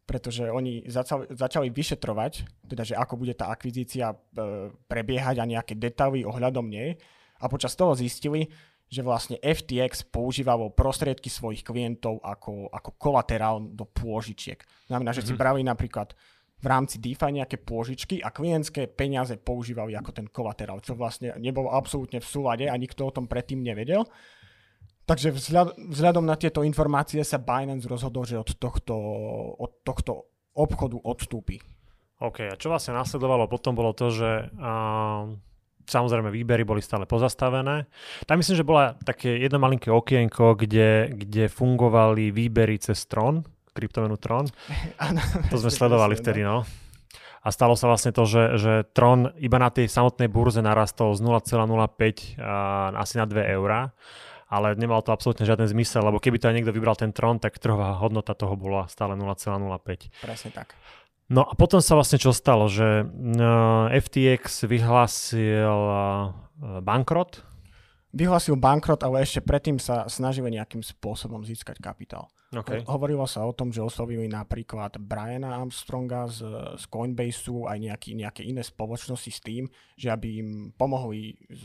pretože 0.07 0.51
oni 0.51 0.87
začali, 0.87 1.31
začali 1.31 1.69
vyšetrovať, 1.71 2.33
teda, 2.67 2.83
že 2.83 2.95
ako 2.99 3.15
bude 3.19 3.35
tá 3.35 3.51
akvizícia 3.51 4.15
uh, 4.15 4.71
prebiehať 4.87 5.43
a 5.43 5.49
nejaké 5.49 5.75
detaily 5.75 6.23
ohľadom 6.23 6.67
nej. 6.71 6.99
A 7.43 7.51
počas 7.51 7.75
toho 7.75 7.99
zistili, 7.99 8.47
že 8.93 9.01
vlastne 9.01 9.41
FTX 9.41 10.13
používalo 10.13 10.69
prostriedky 10.69 11.33
svojich 11.33 11.65
klientov 11.65 12.21
ako, 12.21 12.69
ako 12.69 12.91
kolaterál 13.01 13.65
do 13.65 13.89
pôžičiek. 13.89 14.61
Znamená, 14.89 15.17
že 15.17 15.25
mm-hmm. 15.25 15.29
si 15.29 15.35
mhm. 15.35 15.41
brali 15.41 15.61
napríklad 15.65 16.13
v 16.63 16.67
rámci 16.71 17.03
DeFi 17.03 17.43
nejaké 17.43 17.59
pôžičky 17.59 18.23
a 18.23 18.31
klientské 18.31 18.87
peniaze 18.87 19.35
používali 19.35 19.99
ako 19.99 20.11
ten 20.15 20.27
kolaterál, 20.31 20.79
čo 20.79 20.95
vlastne 20.95 21.35
nebolo 21.43 21.75
absolútne 21.75 22.23
v 22.23 22.29
súlade 22.29 22.71
a 22.71 22.75
nikto 22.79 23.03
o 23.03 23.11
tom 23.11 23.27
predtým 23.27 23.59
nevedel. 23.59 24.07
Takže 25.03 25.35
vzhľad, 25.35 25.75
vzhľadom 25.91 26.23
na 26.23 26.39
tieto 26.39 26.63
informácie 26.63 27.27
sa 27.27 27.43
Binance 27.43 27.91
rozhodol, 27.91 28.23
že 28.23 28.39
od 28.39 28.55
tohto, 28.55 28.95
od 29.59 29.83
tohto 29.83 30.31
obchodu 30.55 31.03
odstúpi. 31.03 31.59
OK, 32.23 32.47
a 32.47 32.55
čo 32.55 32.71
vlastne 32.71 32.95
nasledovalo 32.95 33.51
potom 33.51 33.75
bolo 33.75 33.91
to, 33.91 34.15
že 34.15 34.47
uh 34.55 35.52
Samozrejme, 35.87 36.31
výbery 36.31 36.63
boli 36.63 36.81
stále 36.81 37.05
pozastavené. 37.05 37.87
Tam 38.25 38.39
myslím, 38.39 38.57
že 38.57 38.67
bola 38.67 38.95
také 38.95 39.39
jedno 39.39 39.59
malinké 39.59 39.91
okienko, 39.91 40.55
kde, 40.55 41.11
kde 41.13 41.51
fungovali 41.51 42.31
výbery 42.31 42.79
cez 42.79 43.05
Tron, 43.07 43.43
kryptomenu 43.75 44.17
Tron. 44.17 44.47
to 45.51 45.57
sme 45.59 45.71
sledovali 45.71 46.15
vtedy, 46.15 46.47
no. 46.47 46.63
A 47.43 47.51
stalo 47.51 47.75
sa 47.75 47.91
vlastne 47.91 48.15
to, 48.15 48.23
že, 48.23 48.55
že 48.55 48.73
Tron 48.95 49.35
iba 49.43 49.59
na 49.59 49.67
tej 49.75 49.91
samotnej 49.91 50.31
burze 50.31 50.63
narastol 50.63 51.11
z 51.19 51.27
0,05 51.27 52.39
asi 52.95 53.15
na 53.19 53.27
2 53.27 53.57
eurá 53.59 53.91
ale 54.53 54.77
nemal 54.77 55.01
to 55.01 55.17
absolútne 55.17 55.49
žiaden 55.49 55.65
zmysel, 55.65 56.05
lebo 56.05 56.21
keby 56.21 56.37
to 56.37 56.53
aj 56.53 56.61
niekto 56.61 56.77
vybral 56.77 56.93
ten 56.93 57.09
Tron, 57.09 57.41
tak 57.41 57.57
trhová 57.57 57.97
hodnota 57.97 58.37
toho 58.37 58.53
bola 58.53 58.85
stále 58.85 59.17
0,05. 59.17 60.13
Presne 60.21 60.51
tak. 60.53 60.77
No 61.33 61.49
a 61.49 61.57
potom 61.57 61.81
sa 61.81 61.97
vlastne 61.97 62.21
čo 62.21 62.29
stalo, 62.37 62.69
že 62.69 63.09
FTX 63.89 64.69
vyhlásil 64.69 65.73
bankrot. 66.85 67.41
Vyhlásil 68.13 68.61
bankrot, 68.61 69.01
ale 69.01 69.25
ešte 69.25 69.41
predtým 69.41 69.81
sa 69.81 70.05
snažili 70.13 70.53
nejakým 70.53 70.85
spôsobom 70.85 71.41
získať 71.41 71.81
kapitál. 71.81 72.29
Okay. 72.53 72.85
Hovorilo 72.85 73.25
sa 73.25 73.49
o 73.49 73.57
tom, 73.57 73.73
že 73.73 73.81
oslovili 73.81 74.29
napríklad 74.29 75.01
Briana 75.01 75.57
Armstronga 75.57 76.29
z, 76.29 76.45
z 76.77 76.85
Coinbaseu 76.93 77.65
aj 77.65 77.81
nejaký, 77.81 78.11
nejaké 78.13 78.45
iné 78.45 78.61
spoločnosti 78.61 79.33
s 79.33 79.41
tým, 79.41 79.65
že 79.97 80.13
aby 80.13 80.45
im 80.45 80.49
pomohli 80.77 81.33
s 81.49 81.65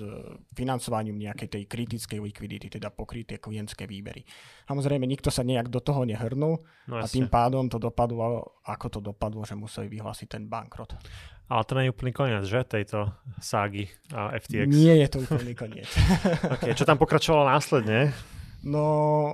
financovaním 0.56 1.20
nejakej 1.20 1.60
tej 1.60 1.64
kritickej 1.68 2.24
likvidity, 2.24 2.72
teda 2.72 2.88
pokryť 2.88 3.36
tie 3.36 3.40
klientské 3.44 3.84
výbery. 3.84 4.24
Samozrejme, 4.72 5.04
nikto 5.04 5.28
sa 5.28 5.44
nejak 5.44 5.68
do 5.68 5.84
toho 5.84 6.08
nehrnul 6.08 6.64
no, 6.88 6.96
a 6.96 7.04
tým 7.04 7.28
pádom 7.28 7.68
to 7.68 7.84
dopadlo, 7.84 8.56
ako 8.64 8.88
to 8.88 9.00
dopadlo, 9.04 9.44
že 9.44 9.60
museli 9.60 9.92
vyhlásiť 9.92 10.40
ten 10.40 10.48
bankrot. 10.48 10.96
Ale 11.52 11.64
to 11.68 11.76
nie 11.76 11.88
je 11.88 11.94
úplný 11.96 12.12
koniec, 12.16 12.44
že, 12.48 12.64
tejto 12.64 13.12
ságy 13.44 13.92
a 14.16 14.36
FTX? 14.40 14.72
Nie 14.72 15.04
je 15.04 15.08
to 15.12 15.18
úplný 15.24 15.52
koniec. 15.52 15.88
okay, 16.56 16.72
čo 16.76 16.88
tam 16.88 16.96
pokračovalo 16.96 17.48
následne? 17.48 18.16
No, 18.68 19.32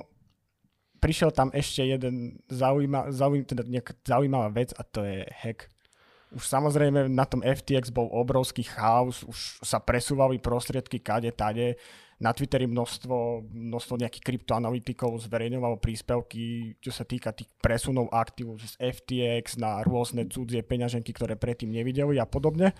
prišiel 1.03 1.35
tam 1.35 1.51
ešte 1.51 1.83
jeden 1.83 2.39
zaujíma, 2.47 3.11
zaujíma, 3.11 3.43
teda 3.43 3.63
zaujímavá 4.07 4.47
vec 4.55 4.71
a 4.79 4.87
to 4.87 5.03
je 5.03 5.27
hack. 5.43 5.67
Už 6.31 6.47
samozrejme 6.47 7.11
na 7.11 7.27
tom 7.27 7.43
FTX 7.43 7.91
bol 7.91 8.07
obrovský 8.07 8.63
chaos, 8.63 9.27
už 9.27 9.59
sa 9.59 9.83
presúvali 9.83 10.39
prostriedky 10.39 11.03
kade, 11.03 11.29
tade 11.35 11.75
na 12.23 12.31
Twitteri 12.31 12.71
množstvo, 12.71 13.51
množstvo 13.51 13.99
nejakých 13.99 14.23
kryptoanalytikov 14.23 15.19
zverejňovalo 15.27 15.75
príspevky, 15.83 16.73
čo 16.79 16.95
sa 16.95 17.03
týka 17.03 17.35
tých 17.35 17.51
presunov 17.59 18.07
aktív 18.15 18.55
z 18.63 18.79
FTX 18.79 19.59
na 19.59 19.83
rôzne 19.83 20.23
cudzie 20.31 20.63
peňaženky, 20.63 21.11
ktoré 21.11 21.35
predtým 21.35 21.67
nevideli 21.67 22.15
a 22.15 22.23
podobne. 22.23 22.71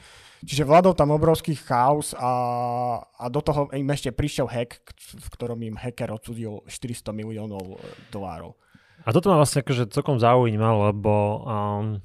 Čiže 0.47 0.63
vládol 0.63 0.95
tam 0.95 1.11
obrovský 1.11 1.59
chaos 1.59 2.15
a, 2.15 2.31
a 3.03 3.25
do 3.27 3.43
toho 3.43 3.67
im 3.75 3.91
ešte 3.91 4.15
prišiel 4.15 4.47
hack, 4.47 4.79
v 4.95 5.27
ktorom 5.35 5.59
im 5.59 5.75
hacker 5.75 6.15
odsudil 6.15 6.63
400 6.63 7.11
miliónov 7.11 7.83
dolárov. 8.15 8.55
A 9.03 9.11
toto 9.11 9.27
ma 9.27 9.43
vlastne 9.43 9.59
akože 9.59 9.91
celkom 9.91 10.15
zaujíma, 10.23 10.69
lebo 10.87 11.43
um, 11.43 11.99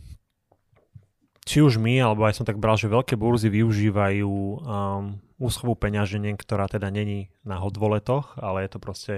či 1.48 1.64
už 1.64 1.80
my, 1.80 1.96
alebo 2.04 2.28
aj 2.28 2.36
som 2.36 2.44
tak 2.44 2.60
bral, 2.60 2.76
že 2.76 2.92
veľké 2.92 3.16
burzy 3.16 3.48
využívajú 3.48 4.28
um, 4.28 5.16
úschovú 5.40 5.72
peňaženie, 5.80 6.36
ktorá 6.36 6.68
teda 6.68 6.92
není 6.92 7.32
na 7.40 7.56
hodvoletoch, 7.56 8.36
ale 8.36 8.68
je 8.68 8.70
to 8.76 8.78
proste 8.78 9.14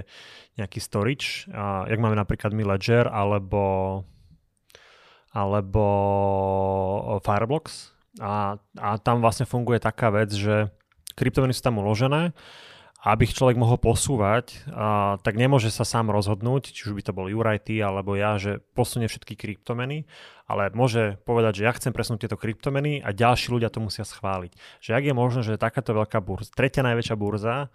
nejaký 0.55 0.79
storage, 0.79 1.51
uh, 1.51 1.83
jak 1.91 1.99
máme 1.99 2.15
napríklad 2.15 2.55
my 2.55 2.63
Ledger, 2.63 3.11
alebo 3.11 4.03
alebo 5.31 5.83
Fireblocks. 7.23 7.95
A, 8.19 8.59
a 8.75 8.89
tam 8.99 9.23
vlastne 9.23 9.47
funguje 9.47 9.79
taká 9.79 10.11
vec, 10.11 10.35
že 10.35 10.67
kryptomeny 11.15 11.55
sú 11.55 11.63
tam 11.63 11.79
uložené 11.79 12.35
aby 13.01 13.25
ich 13.25 13.33
človek 13.33 13.57
mohol 13.57 13.81
posúvať, 13.81 14.61
a, 14.69 15.17
tak 15.25 15.33
nemôže 15.33 15.73
sa 15.73 15.81
sám 15.81 16.13
rozhodnúť, 16.13 16.69
či 16.69 16.85
už 16.85 16.93
by 16.93 17.01
to 17.01 17.17
bol 17.17 17.25
Juraj, 17.25 17.65
ty 17.65 17.81
alebo 17.81 18.13
ja, 18.13 18.37
že 18.37 18.61
posunie 18.77 19.09
všetky 19.09 19.33
kryptomeny, 19.33 20.05
ale 20.45 20.69
môže 20.77 21.17
povedať, 21.25 21.61
že 21.61 21.65
ja 21.65 21.73
chcem 21.73 21.89
presunúť 21.97 22.29
tieto 22.29 22.37
kryptomeny 22.37 23.01
a 23.01 23.09
ďalší 23.09 23.49
ľudia 23.49 23.73
to 23.73 23.81
musia 23.81 24.05
schváliť. 24.05 24.53
Že 24.85 24.91
ak 24.93 25.03
je 25.09 25.13
možné, 25.17 25.41
že 25.41 25.57
takáto 25.57 25.97
veľká 25.97 26.21
burza, 26.21 26.53
tretia 26.53 26.85
najväčšia 26.85 27.15
burza 27.17 27.73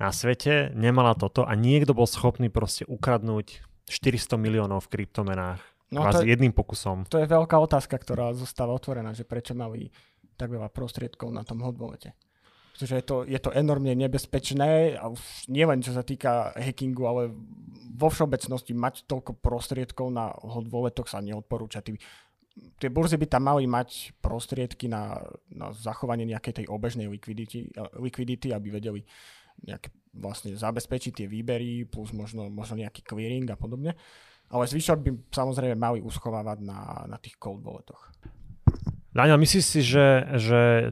na 0.00 0.10
svete 0.10 0.72
nemala 0.72 1.12
toto 1.12 1.44
a 1.44 1.52
niekto 1.52 1.92
bol 1.92 2.08
schopný 2.08 2.48
proste 2.48 2.88
ukradnúť 2.88 3.60
400 3.92 4.40
miliónov 4.40 4.88
v 4.88 4.90
kryptomenách 4.96 5.60
no 5.92 6.08
to 6.08 6.24
je, 6.24 6.32
jedným 6.32 6.56
pokusom. 6.56 7.04
To 7.12 7.20
je 7.20 7.28
veľká 7.28 7.60
otázka, 7.60 8.00
ktorá 8.00 8.32
zostáva 8.32 8.72
otvorená, 8.72 9.12
že 9.12 9.28
prečo 9.28 9.52
mali 9.52 9.92
tak 10.40 10.50
veľa 10.50 10.72
prostriedkov 10.72 11.30
na 11.30 11.44
tom 11.44 11.60
hodvolete 11.60 12.16
pretože 12.74 12.98
je 12.98 13.04
to, 13.06 13.16
je 13.22 13.38
to 13.38 13.54
enormne 13.54 13.94
nebezpečné 13.94 14.98
a 14.98 15.06
už 15.06 15.46
nielen 15.46 15.78
čo 15.78 15.94
sa 15.94 16.02
týka 16.02 16.50
hackingu, 16.58 17.06
ale 17.06 17.30
vo 17.94 18.10
všeobecnosti 18.10 18.74
mať 18.74 19.06
toľko 19.06 19.38
prostriedkov 19.38 20.10
na 20.10 20.34
hodvoletoch 20.42 21.06
sa 21.06 21.22
neodporúča. 21.22 21.86
Tí, 21.86 21.94
tie 22.82 22.90
burzy 22.90 23.14
by 23.14 23.30
tam 23.30 23.46
mali 23.46 23.70
mať 23.70 24.18
prostriedky 24.18 24.90
na, 24.90 25.22
na 25.54 25.70
zachovanie 25.70 26.26
nejakej 26.26 26.66
tej 26.66 26.66
obežnej 26.66 27.06
likvidity, 27.06 27.70
likvidity 27.94 28.50
aby 28.50 28.74
vedeli 28.74 29.06
nejaké, 29.62 29.94
vlastne 30.10 30.58
zabezpečiť 30.58 31.22
tie 31.22 31.26
výbery 31.30 31.86
plus 31.86 32.10
možno, 32.10 32.50
možno 32.50 32.74
nejaký 32.74 33.06
clearing 33.06 33.46
a 33.54 33.54
podobne. 33.54 33.94
Ale 34.50 34.66
zvyšok 34.66 34.98
by 34.98 35.10
samozrejme 35.30 35.78
mali 35.78 36.02
uschovávať 36.02 36.58
na, 36.58 37.06
na 37.06 37.22
tých 37.22 37.38
cold 37.38 37.62
walletoch. 37.62 38.10
Daniel, 39.14 39.38
myslíš 39.38 39.62
si, 39.62 39.78
že, 39.78 40.26
že 40.42 40.90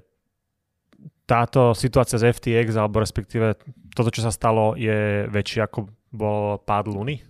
táto 1.26 1.73
situácia 1.73 2.19
z 2.19 2.35
FTX, 2.35 2.75
alebo 2.76 3.00
respektíve 3.00 3.55
toto, 3.95 4.11
čo 4.11 4.25
sa 4.25 4.35
stalo, 4.35 4.75
je 4.75 5.29
väčšie 5.31 5.61
ako 5.64 5.88
bol 6.12 6.61
pád 6.61 6.93
Luny? 6.93 7.23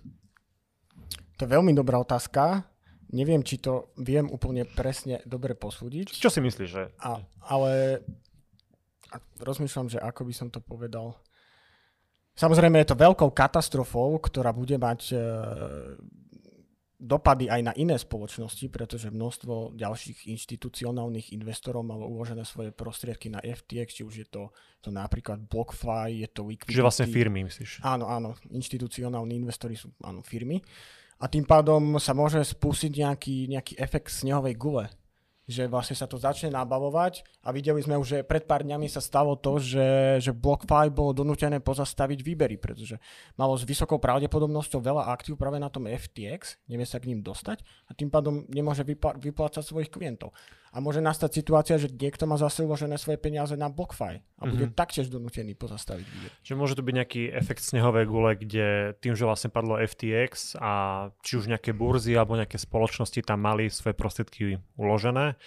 To 1.39 1.45
je 1.45 1.49
veľmi 1.49 1.71
dobrá 1.71 1.97
otázka. 1.99 2.67
Neviem, 3.13 3.45
či 3.45 3.61
to 3.61 3.93
viem 4.01 4.25
úplne 4.25 4.65
presne 4.65 5.21
dobre 5.23 5.53
posúdiť. 5.53 6.17
Čo 6.17 6.33
si 6.33 6.41
myslíš, 6.41 6.69
že? 6.69 6.89
A, 6.97 7.21
ale 7.45 8.01
rozmýšľam, 9.37 9.87
že 9.93 10.01
ako 10.01 10.25
by 10.25 10.33
som 10.33 10.47
to 10.49 10.57
povedal. 10.57 11.21
Samozrejme 12.33 12.81
je 12.81 12.89
to 12.89 12.97
veľkou 12.97 13.29
katastrofou, 13.29 14.17
ktorá 14.17 14.49
bude 14.49 14.73
mať 14.81 15.13
e, 15.13 15.17
dopady 17.03 17.51
aj 17.51 17.61
na 17.67 17.73
iné 17.75 17.99
spoločnosti, 17.99 18.63
pretože 18.71 19.11
množstvo 19.11 19.75
ďalších 19.75 20.31
inštitucionálnych 20.31 21.35
investorov 21.35 21.83
malo 21.83 22.07
uložené 22.07 22.47
svoje 22.47 22.71
prostriedky 22.71 23.27
na 23.27 23.43
FTX, 23.43 23.99
či 23.99 24.03
už 24.07 24.13
je 24.23 24.27
to, 24.31 24.55
to 24.79 24.87
napríklad 24.87 25.43
BlockFi, 25.43 26.23
je 26.23 26.27
to 26.31 26.47
Liquidity. 26.47 26.79
Čiže 26.79 26.87
vlastne 26.87 27.07
firmy, 27.11 27.43
myslíš? 27.43 27.83
Áno, 27.83 28.07
áno, 28.07 28.39
inštitucionálni 28.47 29.35
investori 29.35 29.75
sú 29.75 29.91
áno, 29.99 30.23
firmy. 30.23 30.63
A 31.19 31.27
tým 31.27 31.43
pádom 31.43 31.99
sa 31.99 32.15
môže 32.15 32.39
spustiť 32.39 32.91
nejaký, 33.03 33.51
nejaký 33.51 33.73
efekt 33.79 34.07
snehovej 34.07 34.55
gule 34.55 34.87
že 35.43 35.67
vlastne 35.67 35.99
sa 35.99 36.07
to 36.07 36.15
začne 36.15 36.55
nabavovať 36.55 37.43
a 37.43 37.51
videli 37.51 37.83
sme 37.83 37.99
už, 37.99 38.07
že 38.07 38.19
pred 38.23 38.47
pár 38.47 38.63
dňami 38.63 38.87
sa 38.87 39.03
stalo 39.03 39.35
to, 39.35 39.59
že, 39.59 40.19
že 40.23 40.31
BlockFi 40.31 40.87
bolo 40.95 41.11
donútené 41.11 41.59
pozastaviť 41.59 42.19
výbery, 42.23 42.55
pretože 42.55 42.95
malo 43.35 43.59
s 43.59 43.67
vysokou 43.67 43.99
pravdepodobnosťou 43.99 44.79
veľa 44.79 45.11
aktív 45.11 45.35
práve 45.35 45.59
na 45.59 45.67
tom 45.67 45.83
FTX, 45.83 46.63
nevie 46.71 46.87
sa 46.87 47.03
k 47.03 47.11
ním 47.11 47.19
dostať 47.19 47.59
a 47.87 47.91
tým 47.91 48.07
pádom 48.07 48.47
nemôže 48.47 48.87
vypl- 48.87 49.19
vyplácať 49.19 49.67
svojich 49.67 49.91
klientov. 49.91 50.31
A 50.73 50.81
môže 50.81 51.05
nastať 51.05 51.29
situácia, 51.37 51.77
že 51.77 51.85
niekto 51.85 52.25
má 52.25 52.33
zase 52.33 52.65
uložené 52.65 52.97
svoje 52.97 53.21
peniaze 53.21 53.53
na 53.53 53.69
BlockFi 53.69 54.25
a 54.41 54.43
bude 54.49 54.73
mm-hmm. 54.73 54.79
taktiež 54.81 55.05
donútený 55.05 55.53
pozastaviť 55.53 56.01
výber. 56.01 56.33
Čiže 56.41 56.57
môže 56.57 56.73
to 56.73 56.81
byť 56.81 56.95
nejaký 56.97 57.21
efekt 57.29 57.61
snehovej 57.61 58.09
gule, 58.09 58.33
kde 58.33 58.97
tým, 58.97 59.13
že 59.13 59.29
vlastne 59.29 59.53
padlo 59.53 59.77
FTX 59.77 60.57
a 60.57 60.73
či 61.21 61.37
už 61.37 61.45
nejaké 61.45 61.77
burzy 61.77 62.17
alebo 62.17 62.33
nejaké 62.33 62.57
spoločnosti 62.57 63.21
tam 63.21 63.45
mali 63.45 63.69
svoje 63.69 63.93
prostriedky 63.93 64.57
uložené, 64.73 65.37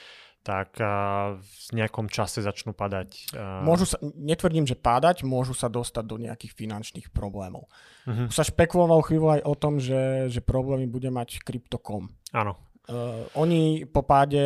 tak 0.46 0.78
v 0.78 1.68
nejakom 1.74 2.06
čase 2.06 2.38
začnú 2.38 2.70
padať. 2.70 3.34
Môžu 3.66 3.90
sa, 3.90 3.98
netvrdím, 4.14 4.62
že 4.62 4.78
pádať, 4.78 5.26
môžu 5.26 5.58
sa 5.58 5.66
dostať 5.66 6.06
do 6.06 6.22
nejakých 6.22 6.54
finančných 6.54 7.10
problémov. 7.10 7.66
Uh-huh. 8.06 8.30
Už 8.30 8.34
sa 8.38 8.46
špekuloval 8.46 9.02
chvíľu 9.02 9.34
aj 9.34 9.40
o 9.42 9.54
tom, 9.58 9.82
že, 9.82 10.30
že 10.30 10.38
problémy 10.38 10.86
bude 10.86 11.10
mať 11.10 11.42
Crypto.com. 11.42 12.14
Áno. 12.30 12.54
Uh, 12.86 13.26
oni 13.34 13.82
po 13.86 14.06
páde 14.06 14.42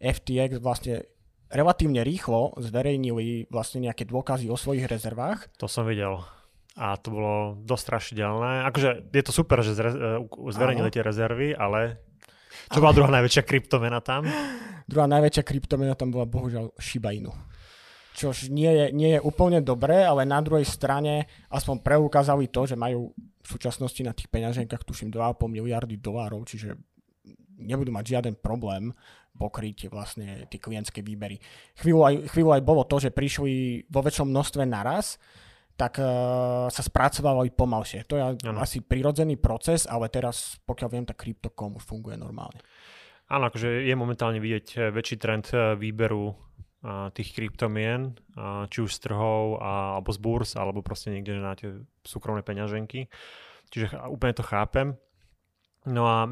FTX 0.00 0.64
vlastne 0.64 1.04
relatívne 1.52 2.04
rýchlo 2.04 2.56
zverejnili 2.60 3.48
vlastne 3.52 3.84
nejaké 3.84 4.04
dôkazy 4.08 4.48
o 4.48 4.56
svojich 4.56 4.88
rezervách. 4.88 5.48
To 5.60 5.68
som 5.68 5.88
videl. 5.88 6.20
A 6.78 6.94
to 6.94 7.10
bolo 7.10 7.58
dosť 7.66 7.82
strašidelné. 7.82 8.64
Akože 8.70 9.10
je 9.10 9.24
to 9.24 9.32
super, 9.34 9.60
že 9.66 9.74
zre, 9.74 9.90
zverejnili 10.30 10.88
tie 10.94 11.02
rezervy, 11.02 11.50
ale 11.52 11.98
čo 12.70 12.78
bola 12.78 12.94
druhá 12.94 13.10
najväčšia 13.10 13.42
kryptomena 13.42 13.98
tam? 13.98 14.28
Druhá 14.88 15.04
najväčšia 15.10 15.44
kryptomena 15.44 15.92
tam 15.98 16.14
bola 16.14 16.24
bohužiaľ 16.24 16.72
Shiba 16.80 17.12
Inu. 17.12 17.32
Čož 18.18 18.50
nie 18.50 18.70
je, 18.72 18.86
nie 18.90 19.14
je 19.14 19.20
úplne 19.22 19.62
dobré, 19.62 20.02
ale 20.02 20.26
na 20.26 20.42
druhej 20.42 20.66
strane 20.66 21.28
aspoň 21.52 21.84
preukázali 21.84 22.50
to, 22.50 22.66
že 22.66 22.74
majú 22.74 23.14
v 23.14 23.46
súčasnosti 23.46 24.02
na 24.02 24.10
tých 24.10 24.26
peňaženkách 24.26 24.82
tuším 24.82 25.14
2,5 25.14 25.38
miliardy 25.46 26.00
dolárov, 26.02 26.42
čiže 26.48 26.74
nebudú 27.58 27.90
mať 27.92 28.04
žiaden 28.18 28.34
problém 28.38 28.94
pokryť 29.38 29.90
vlastne 29.90 30.46
tie 30.50 30.58
klientské 30.58 31.02
výbery. 31.02 31.38
Chvíľu 31.78 32.00
aj, 32.02 32.14
chvíľu 32.34 32.50
aj 32.58 32.62
bolo 32.66 32.82
to, 32.86 32.98
že 32.98 33.14
prišli 33.14 33.86
vo 33.86 34.02
väčšom 34.02 34.26
množstve 34.26 34.66
naraz, 34.66 35.18
tak 35.78 36.02
uh, 36.02 36.66
sa 36.66 36.82
spracovávali 36.82 37.54
pomalšie. 37.54 38.02
To 38.10 38.18
je 38.18 38.22
ano. 38.50 38.58
asi 38.58 38.82
prirodzený 38.82 39.38
proces, 39.38 39.86
ale 39.86 40.10
teraz, 40.10 40.58
pokiaľ 40.66 40.88
viem, 40.90 41.06
tak 41.06 41.22
Crypto.com 41.22 41.78
už 41.78 41.86
funguje 41.86 42.18
normálne. 42.18 42.58
Áno, 43.30 43.46
akože 43.46 43.86
je 43.86 43.94
momentálne 43.94 44.42
vidieť 44.42 44.66
eh, 44.74 44.78
väčší 44.90 45.16
trend 45.22 45.46
eh, 45.54 45.78
výberu 45.78 46.34
uh, 46.34 47.12
tých 47.14 47.30
kryptomien, 47.30 48.16
uh, 48.34 48.66
či 48.66 48.82
už 48.82 48.90
z 48.90 49.06
trhov, 49.06 49.62
alebo 49.62 50.10
z 50.10 50.18
burs, 50.18 50.50
alebo 50.58 50.82
proste 50.82 51.14
niekde 51.14 51.38
na 51.38 51.54
tie 51.54 51.78
súkromné 52.02 52.42
peňaženky. 52.42 53.06
Čiže 53.70 54.02
úplne 54.10 54.34
to 54.34 54.42
chápem. 54.42 54.98
No 55.86 56.10
a 56.10 56.26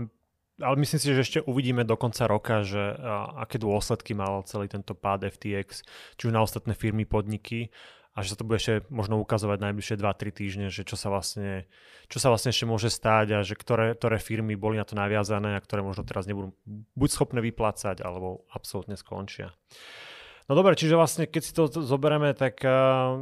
ale 0.56 0.76
myslím 0.80 1.00
si, 1.00 1.08
že 1.12 1.24
ešte 1.24 1.38
uvidíme 1.44 1.84
do 1.84 1.96
konca 2.00 2.24
roka, 2.24 2.64
že 2.64 2.96
a, 2.96 3.44
aké 3.44 3.60
dôsledky 3.60 4.16
mal 4.16 4.40
celý 4.48 4.72
tento 4.72 4.96
pád 4.96 5.28
FTX, 5.28 5.84
či 6.16 6.22
už 6.28 6.32
na 6.32 6.40
ostatné 6.40 6.72
firmy, 6.72 7.04
podniky 7.04 7.68
a 8.16 8.24
že 8.24 8.32
sa 8.32 8.40
to 8.40 8.48
bude 8.48 8.56
ešte 8.56 8.88
možno 8.88 9.20
ukazovať 9.20 9.60
najbližšie 9.60 10.00
2-3 10.00 10.32
týždne, 10.32 10.66
že 10.72 10.88
čo 10.88 10.96
sa 10.96 11.12
vlastne, 11.12 11.68
čo 12.08 12.16
sa 12.16 12.32
vlastne 12.32 12.48
ešte 12.48 12.64
môže 12.64 12.88
stáť 12.88 13.36
a 13.36 13.38
že 13.44 13.52
ktoré, 13.52 13.92
ktoré 13.92 14.16
firmy 14.16 14.56
boli 14.56 14.80
na 14.80 14.88
to 14.88 14.96
naviazané 14.96 15.52
a 15.52 15.60
ktoré 15.60 15.84
možno 15.84 16.08
teraz 16.08 16.24
nebudú 16.24 16.56
buď 16.96 17.08
schopné 17.12 17.44
vyplácať 17.44 18.00
alebo 18.00 18.48
absolútne 18.48 18.96
skončia. 18.96 19.52
No 20.48 20.56
dobre, 20.56 20.80
čiže 20.80 20.96
vlastne 20.96 21.28
keď 21.28 21.42
si 21.44 21.52
to 21.52 21.68
zoberieme, 21.68 22.32
tak 22.32 22.64
uh, 22.64 23.20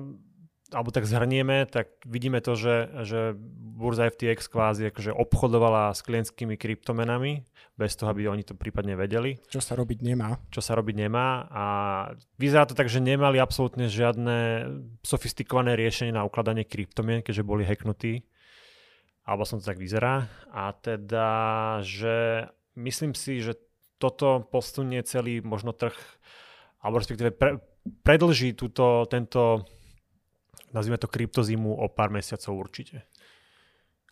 alebo 0.75 0.91
tak 0.91 1.07
zhrnieme, 1.07 1.71
tak 1.71 1.95
vidíme 2.03 2.43
to, 2.43 2.59
že, 2.59 2.91
že 3.07 3.39
burza 3.79 4.11
FTX 4.11 4.51
kvázi 4.51 4.91
akože 4.91 5.15
obchodovala 5.15 5.95
s 5.95 6.03
klientskými 6.03 6.59
kryptomenami, 6.59 7.47
bez 7.75 7.99
toho, 7.99 8.11
aby 8.15 8.31
oni 8.31 8.47
to 8.47 8.55
prípadne 8.55 8.95
vedeli. 8.95 9.35
Čo 9.51 9.59
sa 9.59 9.75
robiť 9.75 9.99
nemá. 10.03 10.39
Čo 10.55 10.63
sa 10.63 10.79
robiť 10.79 10.95
nemá 10.95 11.51
a 11.51 11.65
vyzerá 12.39 12.71
to 12.71 12.79
tak, 12.79 12.87
že 12.87 13.03
nemali 13.03 13.43
absolútne 13.43 13.91
žiadne 13.91 14.69
sofistikované 15.03 15.75
riešenie 15.75 16.15
na 16.15 16.23
ukladanie 16.23 16.63
kryptomien, 16.63 17.23
keďže 17.23 17.47
boli 17.47 17.67
hacknutí. 17.67 18.23
Alebo 19.27 19.43
som 19.43 19.59
to 19.59 19.67
tak 19.67 19.83
vyzerá. 19.83 20.31
A 20.55 20.71
teda, 20.71 21.31
že 21.83 22.47
myslím 22.79 23.17
si, 23.19 23.43
že 23.43 23.59
toto 23.99 24.47
posunie 24.47 25.03
celý 25.03 25.43
možno 25.43 25.75
trh, 25.75 25.97
alebo 26.79 27.01
respektíve 27.01 27.33
pre, 27.35 27.59
predlží 28.05 28.55
túto, 28.55 29.09
tento 29.09 29.65
nazvime 30.75 30.99
to 30.99 31.07
kryptozimu 31.07 31.71
o 31.79 31.87
pár 31.87 32.11
mesiacov 32.11 32.69
určite. 32.69 33.07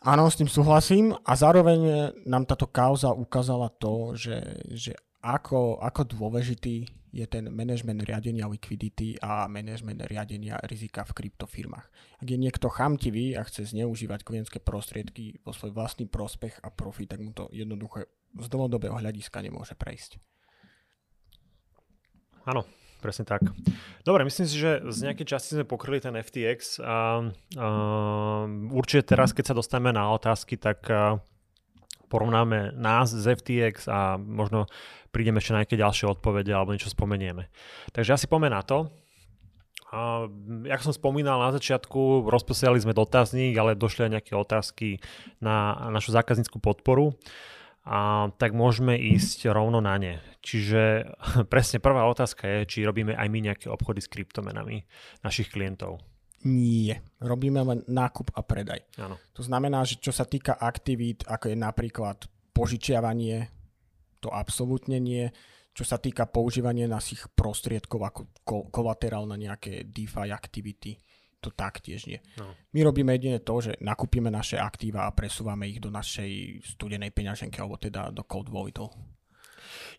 Áno, 0.03 0.27
s 0.27 0.39
tým 0.39 0.51
súhlasím 0.51 1.15
a 1.15 1.33
zároveň 1.39 2.11
nám 2.27 2.47
táto 2.47 2.67
kauza 2.67 3.15
ukázala 3.15 3.71
to, 3.71 4.19
že, 4.19 4.39
že 4.71 4.93
ako, 5.23 5.79
ako 5.79 6.03
dôležitý 6.11 6.91
je 7.13 7.27
ten 7.29 7.47
management 7.53 8.03
riadenia 8.09 8.49
likvidity 8.49 9.15
a 9.21 9.45
management 9.47 10.03
riadenia 10.09 10.57
rizika 10.65 11.05
v 11.05 11.13
kryptofirmách. 11.13 11.87
Ak 12.19 12.27
je 12.27 12.41
niekto 12.41 12.73
chamtivý 12.73 13.37
a 13.37 13.45
chce 13.45 13.69
zneužívať 13.69 14.25
klientské 14.25 14.59
prostriedky 14.65 15.39
vo 15.45 15.53
svoj 15.53 15.77
vlastný 15.77 16.09
prospech 16.09 16.65
a 16.65 16.73
profit, 16.73 17.13
tak 17.13 17.21
mu 17.21 17.31
to 17.37 17.53
jednoducho 17.53 18.09
z 18.33 18.47
dlhodobého 18.49 18.97
hľadiska 18.97 19.45
nemôže 19.45 19.77
prejsť. 19.77 20.17
Áno, 22.49 22.67
presne 23.03 23.27
tak. 23.27 23.43
Dobre, 24.07 24.23
myslím 24.23 24.47
si, 24.47 24.55
že 24.55 24.79
z 24.87 25.11
nejakej 25.11 25.27
časti 25.27 25.59
sme 25.59 25.67
pokryli 25.67 25.99
ten 25.99 26.15
FTX 26.15 26.79
a, 26.79 26.87
a 26.87 27.67
určite 28.71 29.19
teraz, 29.19 29.35
keď 29.35 29.51
sa 29.51 29.59
dostaneme 29.59 29.91
na 29.91 30.15
otázky, 30.15 30.55
tak 30.55 30.87
a, 30.87 31.19
porovnáme 32.07 32.79
nás 32.79 33.11
z 33.11 33.27
FTX 33.35 33.91
a 33.91 34.15
možno 34.23 34.71
prídeme 35.11 35.43
ešte 35.43 35.53
na 35.57 35.67
nejaké 35.67 35.75
ďalšie 35.75 36.07
odpovede 36.15 36.55
alebo 36.55 36.71
niečo 36.71 36.95
spomenieme. 36.95 37.51
Takže 37.91 38.15
asi 38.15 38.31
poďme 38.31 38.55
na 38.55 38.63
to. 38.63 38.93
A, 39.93 40.31
jak 40.65 40.81
som 40.81 40.95
spomínal 40.95 41.43
na 41.43 41.51
začiatku, 41.53 42.31
rozposiali 42.31 42.81
sme 42.81 42.97
dotazník, 42.97 43.53
ale 43.59 43.77
došli 43.77 44.09
aj 44.09 44.13
nejaké 44.21 44.33
otázky 44.39 45.03
na 45.43 45.89
našu 45.91 46.15
zákazníckú 46.15 46.63
podporu 46.63 47.19
a 47.83 48.31
tak 48.39 48.55
môžeme 48.55 48.95
ísť 48.95 49.51
rovno 49.51 49.83
na 49.83 49.99
ne. 49.99 50.23
Čiže 50.39 51.11
presne 51.53 51.83
prvá 51.83 52.07
otázka 52.07 52.47
je, 52.47 52.59
či 52.69 52.87
robíme 52.87 53.19
aj 53.19 53.29
my 53.29 53.39
nejaké 53.43 53.67
obchody 53.67 53.99
s 53.99 54.11
kryptomenami 54.11 54.87
našich 55.27 55.51
klientov. 55.51 55.99
Nie. 56.43 57.03
Robíme 57.23 57.63
len 57.63 57.81
nákup 57.87 58.35
a 58.35 58.43
predaj. 58.43 58.83
Áno. 58.99 59.15
To 59.35 59.43
znamená, 59.47 59.87
že 59.87 60.03
čo 60.03 60.11
sa 60.11 60.27
týka 60.27 60.59
aktivít, 60.59 61.23
ako 61.27 61.55
je 61.55 61.57
napríklad 61.59 62.19
požičiavanie, 62.51 63.47
to 64.19 64.31
absolútne 64.31 64.99
nie. 64.99 65.31
Čo 65.73 65.87
sa 65.87 65.97
týka 66.03 66.29
používania 66.29 66.91
našich 66.91 67.31
prostriedkov 67.33 68.01
ako 68.03 68.21
kolaterál 68.69 69.25
na 69.25 69.39
nejaké 69.39 69.89
DeFi 69.89 70.29
aktivity, 70.35 70.99
to 71.43 71.51
taktiež 71.51 72.07
nie. 72.07 72.23
No. 72.39 72.55
My 72.71 72.87
robíme 72.87 73.11
jedine 73.19 73.43
to, 73.43 73.59
že 73.59 73.75
nakúpime 73.83 74.31
naše 74.31 74.63
aktíva 74.63 75.11
a 75.11 75.15
presúvame 75.15 75.67
ich 75.67 75.83
do 75.83 75.91
našej 75.91 76.63
studenej 76.79 77.11
peňaženky, 77.11 77.59
alebo 77.59 77.75
teda 77.77 78.15
do 78.15 78.23
Cold 78.23 78.47
Walletov. 78.49 78.95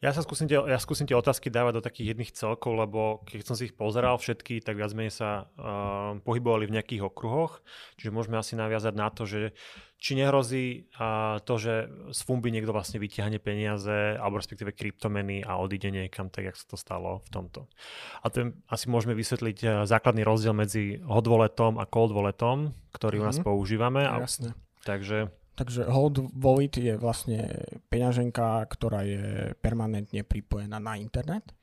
Ja 0.04 0.12
sa 0.12 0.22
skúsim 0.22 0.46
tie, 0.50 0.60
ja 0.60 0.80
skúsim 0.80 1.08
tie 1.08 1.18
otázky 1.18 1.48
dávať 1.48 1.80
do 1.80 1.86
takých 1.86 2.16
jedných 2.16 2.32
celkov, 2.36 2.76
lebo 2.76 3.24
keď 3.24 3.46
som 3.46 3.56
si 3.56 3.72
ich 3.72 3.76
pozeral 3.76 4.20
všetky, 4.20 4.64
tak 4.64 4.80
viac 4.80 4.92
menej 4.92 5.14
sa 5.14 5.30
uh, 5.46 6.20
pohybovali 6.22 6.68
v 6.68 6.76
nejakých 6.80 7.06
okruhoch, 7.08 7.64
čiže 7.96 8.14
môžeme 8.14 8.40
asi 8.40 8.58
naviazať 8.58 8.94
na 8.96 9.08
to, 9.10 9.24
že 9.24 9.56
či 10.04 10.20
nehrozí 10.20 10.92
uh, 11.00 11.40
to, 11.48 11.56
že 11.56 11.74
z 12.12 12.20
Fumby 12.28 12.52
niekto 12.52 12.76
vlastne 12.76 13.00
vytiahne 13.00 13.40
peniaze 13.40 14.20
alebo 14.20 14.36
respektíve 14.36 14.76
kryptomeny 14.76 15.48
a 15.48 15.56
odíde 15.56 15.96
niekam, 15.96 16.28
tak 16.28 16.52
jak 16.52 16.60
sa 16.60 16.66
to 16.68 16.76
stalo 16.76 17.24
v 17.24 17.30
tomto. 17.32 17.72
A 18.20 18.28
ten 18.28 18.60
asi 18.68 18.92
môžeme 18.92 19.16
vysvetliť 19.16 19.58
uh, 19.64 19.70
základný 19.88 20.28
rozdiel 20.28 20.52
medzi 20.52 21.00
hot 21.08 21.24
walletom 21.28 21.80
a 21.80 21.88
cold 21.88 22.12
walletom, 22.12 22.76
ktorý 22.92 23.20
mm-hmm. 23.20 23.24
u 23.24 23.28
nás 23.32 23.38
mhm. 23.40 23.46
používame. 23.48 24.02
Jasné. 24.04 24.52
takže 24.84 25.32
Takže 25.54 25.86
Hold 25.86 26.34
Wallet 26.34 26.74
je 26.82 26.98
vlastne 26.98 27.46
peňaženka, 27.94 28.66
ktorá 28.74 29.06
je 29.06 29.54
permanentne 29.62 30.26
pripojená 30.26 30.82
na 30.82 30.98
internet. 30.98 31.54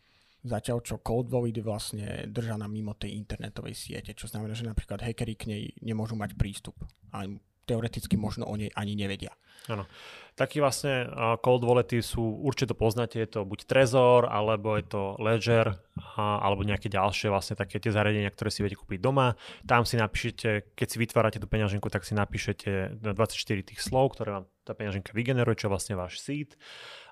Zatiaľ 0.40 0.80
čo 0.80 1.02
Cold 1.04 1.28
Wallet 1.28 1.59
je 1.59 1.64
vlastne 1.66 2.06
držaná 2.30 2.64
mimo 2.64 2.97
tej 2.97 3.12
internetovej 3.18 3.76
siete, 3.76 4.16
čo 4.16 4.25
znamená, 4.25 4.56
že 4.56 4.64
napríklad 4.64 5.04
hackeri 5.04 5.35
k 5.37 5.44
nej 5.52 5.62
nemôžu 5.85 6.16
mať 6.16 6.32
prístup. 6.38 6.80
A 7.12 7.28
teoreticky 7.71 8.19
možno 8.19 8.50
o 8.50 8.59
nej 8.59 8.75
ani 8.75 8.99
nevedia. 8.99 9.31
Áno. 9.71 9.87
Taký 10.35 10.65
vlastne 10.65 11.05
cold 11.45 11.69
wallety 11.69 12.00
sú, 12.00 12.23
určite 12.41 12.73
poznáte, 12.73 13.21
je 13.21 13.29
to 13.29 13.41
buď 13.45 13.69
Trezor, 13.69 14.25
alebo 14.25 14.73
je 14.73 14.89
to 14.89 15.03
Ledger, 15.21 15.77
alebo 16.17 16.65
nejaké 16.65 16.89
ďalšie 16.89 17.29
vlastne 17.29 17.61
také 17.61 17.77
tie 17.77 17.93
zariadenia, 17.93 18.33
ktoré 18.33 18.49
si 18.49 18.65
viete 18.65 18.81
kúpiť 18.81 19.05
doma. 19.05 19.37
Tam 19.69 19.85
si 19.85 20.00
napíšete, 20.00 20.73
keď 20.73 20.87
si 20.89 20.97
vytvárate 20.97 21.39
tú 21.39 21.47
peňaženku, 21.47 21.93
tak 21.93 22.09
si 22.09 22.17
napíšete 22.17 23.05
24 23.05 23.69
tých 23.69 23.81
slov, 23.85 24.17
ktoré 24.17 24.41
vám 24.41 24.45
tá 24.65 24.73
peňaženka 24.73 25.12
vygeneruje, 25.12 25.61
čo 25.61 25.69
je 25.69 25.75
vlastne 25.77 25.95
váš 26.00 26.25
seed. 26.25 26.57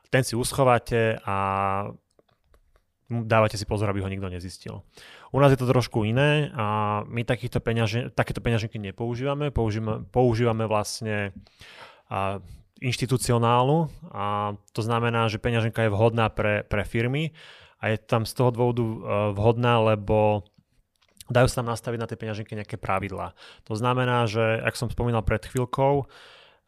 Ten 0.08 0.24
si 0.24 0.32
uschováte 0.32 1.20
a 1.28 1.36
dávate 3.08 3.56
si 3.56 3.64
pozor, 3.64 3.88
aby 3.88 4.04
ho 4.04 4.12
nikto 4.12 4.28
nezistil. 4.28 4.84
U 5.32 5.38
nás 5.40 5.48
je 5.48 5.60
to 5.60 5.68
trošku 5.68 6.04
iné 6.04 6.52
a 6.52 7.00
my 7.08 7.24
takýchto 7.24 7.60
peňažen, 7.64 8.12
takéto 8.12 8.44
peňaženky 8.44 8.76
nepoužívame, 8.76 9.48
používame, 9.48 10.04
používame 10.12 10.64
vlastne 10.68 11.32
a, 12.12 12.40
inštitucionálnu 12.78 13.90
a 14.12 14.54
to 14.76 14.80
znamená, 14.84 15.26
že 15.26 15.42
peňaženka 15.42 15.88
je 15.88 15.92
vhodná 15.92 16.28
pre, 16.28 16.62
pre 16.68 16.84
firmy 16.84 17.32
a 17.80 17.90
je 17.90 17.96
tam 17.98 18.28
z 18.28 18.32
toho 18.34 18.50
dôvodu 18.54 18.82
uh, 18.82 18.96
vhodná, 19.34 19.82
lebo 19.82 20.46
dajú 21.30 21.46
sa 21.50 21.62
tam 21.62 21.70
nastaviť 21.70 21.98
na 21.98 22.08
tej 22.10 22.18
peňaženke 22.18 22.52
nejaké 22.54 22.76
pravidlá. 22.78 23.36
To 23.70 23.74
znamená, 23.74 24.26
že, 24.26 24.62
ak 24.62 24.74
som 24.74 24.90
spomínal 24.90 25.22
pred 25.22 25.42
chvíľkou, 25.44 26.06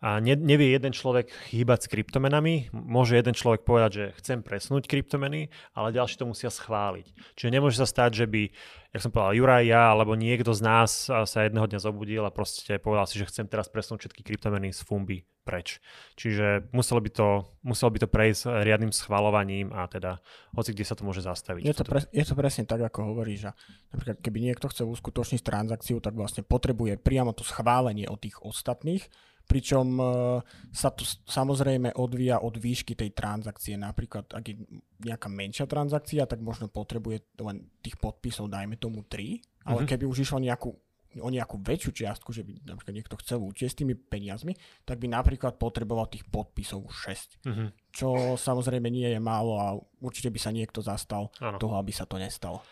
a 0.01 0.17
ne, 0.17 0.33
nevie 0.33 0.73
jeden 0.73 0.97
človek 0.97 1.29
hýbať 1.53 1.85
s 1.85 1.91
kryptomenami, 1.93 2.73
môže 2.73 3.21
jeden 3.21 3.37
človek 3.37 3.69
povedať, 3.69 3.91
že 3.93 4.05
chcem 4.25 4.41
presnúť 4.41 4.89
kryptomeny, 4.89 5.53
ale 5.77 5.93
ďalší 5.93 6.17
to 6.17 6.25
musia 6.25 6.49
schváliť. 6.49 7.37
Čiže 7.37 7.53
nemôže 7.53 7.77
sa 7.77 7.85
stať, 7.85 8.25
že 8.25 8.27
by, 8.27 8.49
jak 8.97 9.05
som 9.05 9.13
povedal, 9.13 9.37
Juraj, 9.37 9.69
ja 9.69 9.93
alebo 9.93 10.17
niekto 10.17 10.57
z 10.57 10.65
nás 10.65 11.05
sa 11.05 11.39
jedného 11.45 11.69
dňa 11.69 11.85
zobudil 11.85 12.25
a 12.25 12.33
proste 12.33 12.81
povedal 12.81 13.05
si, 13.05 13.21
že 13.21 13.29
chcem 13.29 13.45
teraz 13.45 13.69
presnúť 13.69 14.09
všetky 14.09 14.25
kryptomeny 14.25 14.73
z 14.73 14.81
Fumby 14.89 15.29
preč. 15.45 15.85
Čiže 16.17 16.73
muselo 16.73 17.01
by 17.05 17.11
to, 17.13 17.29
muselo 17.61 17.93
by 17.93 17.99
to 18.01 18.09
prejsť 18.09 18.65
riadnym 18.65 18.93
schvalovaním 18.93 19.73
a 19.73 19.85
teda 19.85 20.21
hoci 20.57 20.73
kde 20.73 20.85
sa 20.89 20.97
to 20.97 21.05
môže 21.05 21.25
zastaviť. 21.25 21.65
Je 21.65 21.77
to, 21.77 21.85
pre, 21.85 22.01
je 22.09 22.25
to 22.25 22.35
presne 22.37 22.65
tak, 22.65 22.81
ako 22.81 23.13
hovoríš, 23.13 23.49
že 23.49 23.51
napríklad 23.93 24.17
keby 24.21 24.39
niekto 24.49 24.69
chce 24.69 24.85
uskutočniť 24.85 25.41
transakciu, 25.45 26.01
tak 26.01 26.17
vlastne 26.17 26.41
potrebuje 26.41 27.01
priamo 27.01 27.37
to 27.37 27.45
schválenie 27.45 28.09
od 28.09 28.21
tých 28.21 28.41
ostatných, 28.41 29.05
pričom 29.51 29.87
uh, 29.99 30.39
sa 30.71 30.95
to 30.95 31.03
samozrejme 31.27 31.91
odvíja 31.99 32.39
od 32.39 32.55
výšky 32.55 32.95
tej 32.95 33.11
transakcie. 33.11 33.75
Napríklad, 33.75 34.31
ak 34.31 34.45
je 34.47 34.63
nejaká 35.03 35.27
menšia 35.27 35.67
transakcia, 35.67 36.31
tak 36.31 36.39
možno 36.39 36.71
potrebuje 36.71 37.43
len 37.43 37.67
tých 37.83 37.99
podpisov, 37.99 38.47
dajme 38.47 38.79
tomu 38.79 39.03
3, 39.03 39.67
ale 39.67 39.83
mm-hmm. 39.83 39.91
keby 39.91 40.05
už 40.07 40.23
išlo 40.23 40.39
nejakú 40.39 40.71
o 41.19 41.27
nejakú 41.27 41.59
väčšiu 41.59 41.91
čiastku, 41.91 42.31
že 42.31 42.47
by 42.47 42.71
napríklad 42.71 42.95
niekto 42.95 43.19
chcel 43.19 43.43
utiesť 43.43 43.75
s 43.75 43.81
tými 43.83 43.99
peniazmi, 43.99 44.55
tak 44.87 45.03
by 45.03 45.11
napríklad 45.11 45.59
potreboval 45.59 46.07
tých 46.07 46.23
podpisov 46.31 46.87
6. 46.87 47.43
Mm-hmm. 47.43 47.69
Čo 47.91 48.39
samozrejme 48.39 48.87
nie 48.87 49.11
je 49.11 49.19
málo 49.19 49.59
a 49.59 49.75
určite 49.99 50.31
by 50.31 50.39
sa 50.39 50.55
niekto 50.55 50.79
zastal 50.79 51.35
ano. 51.43 51.59
toho, 51.59 51.75
aby 51.83 51.91
sa 51.91 52.07
to 52.07 52.15
nestalo. 52.15 52.63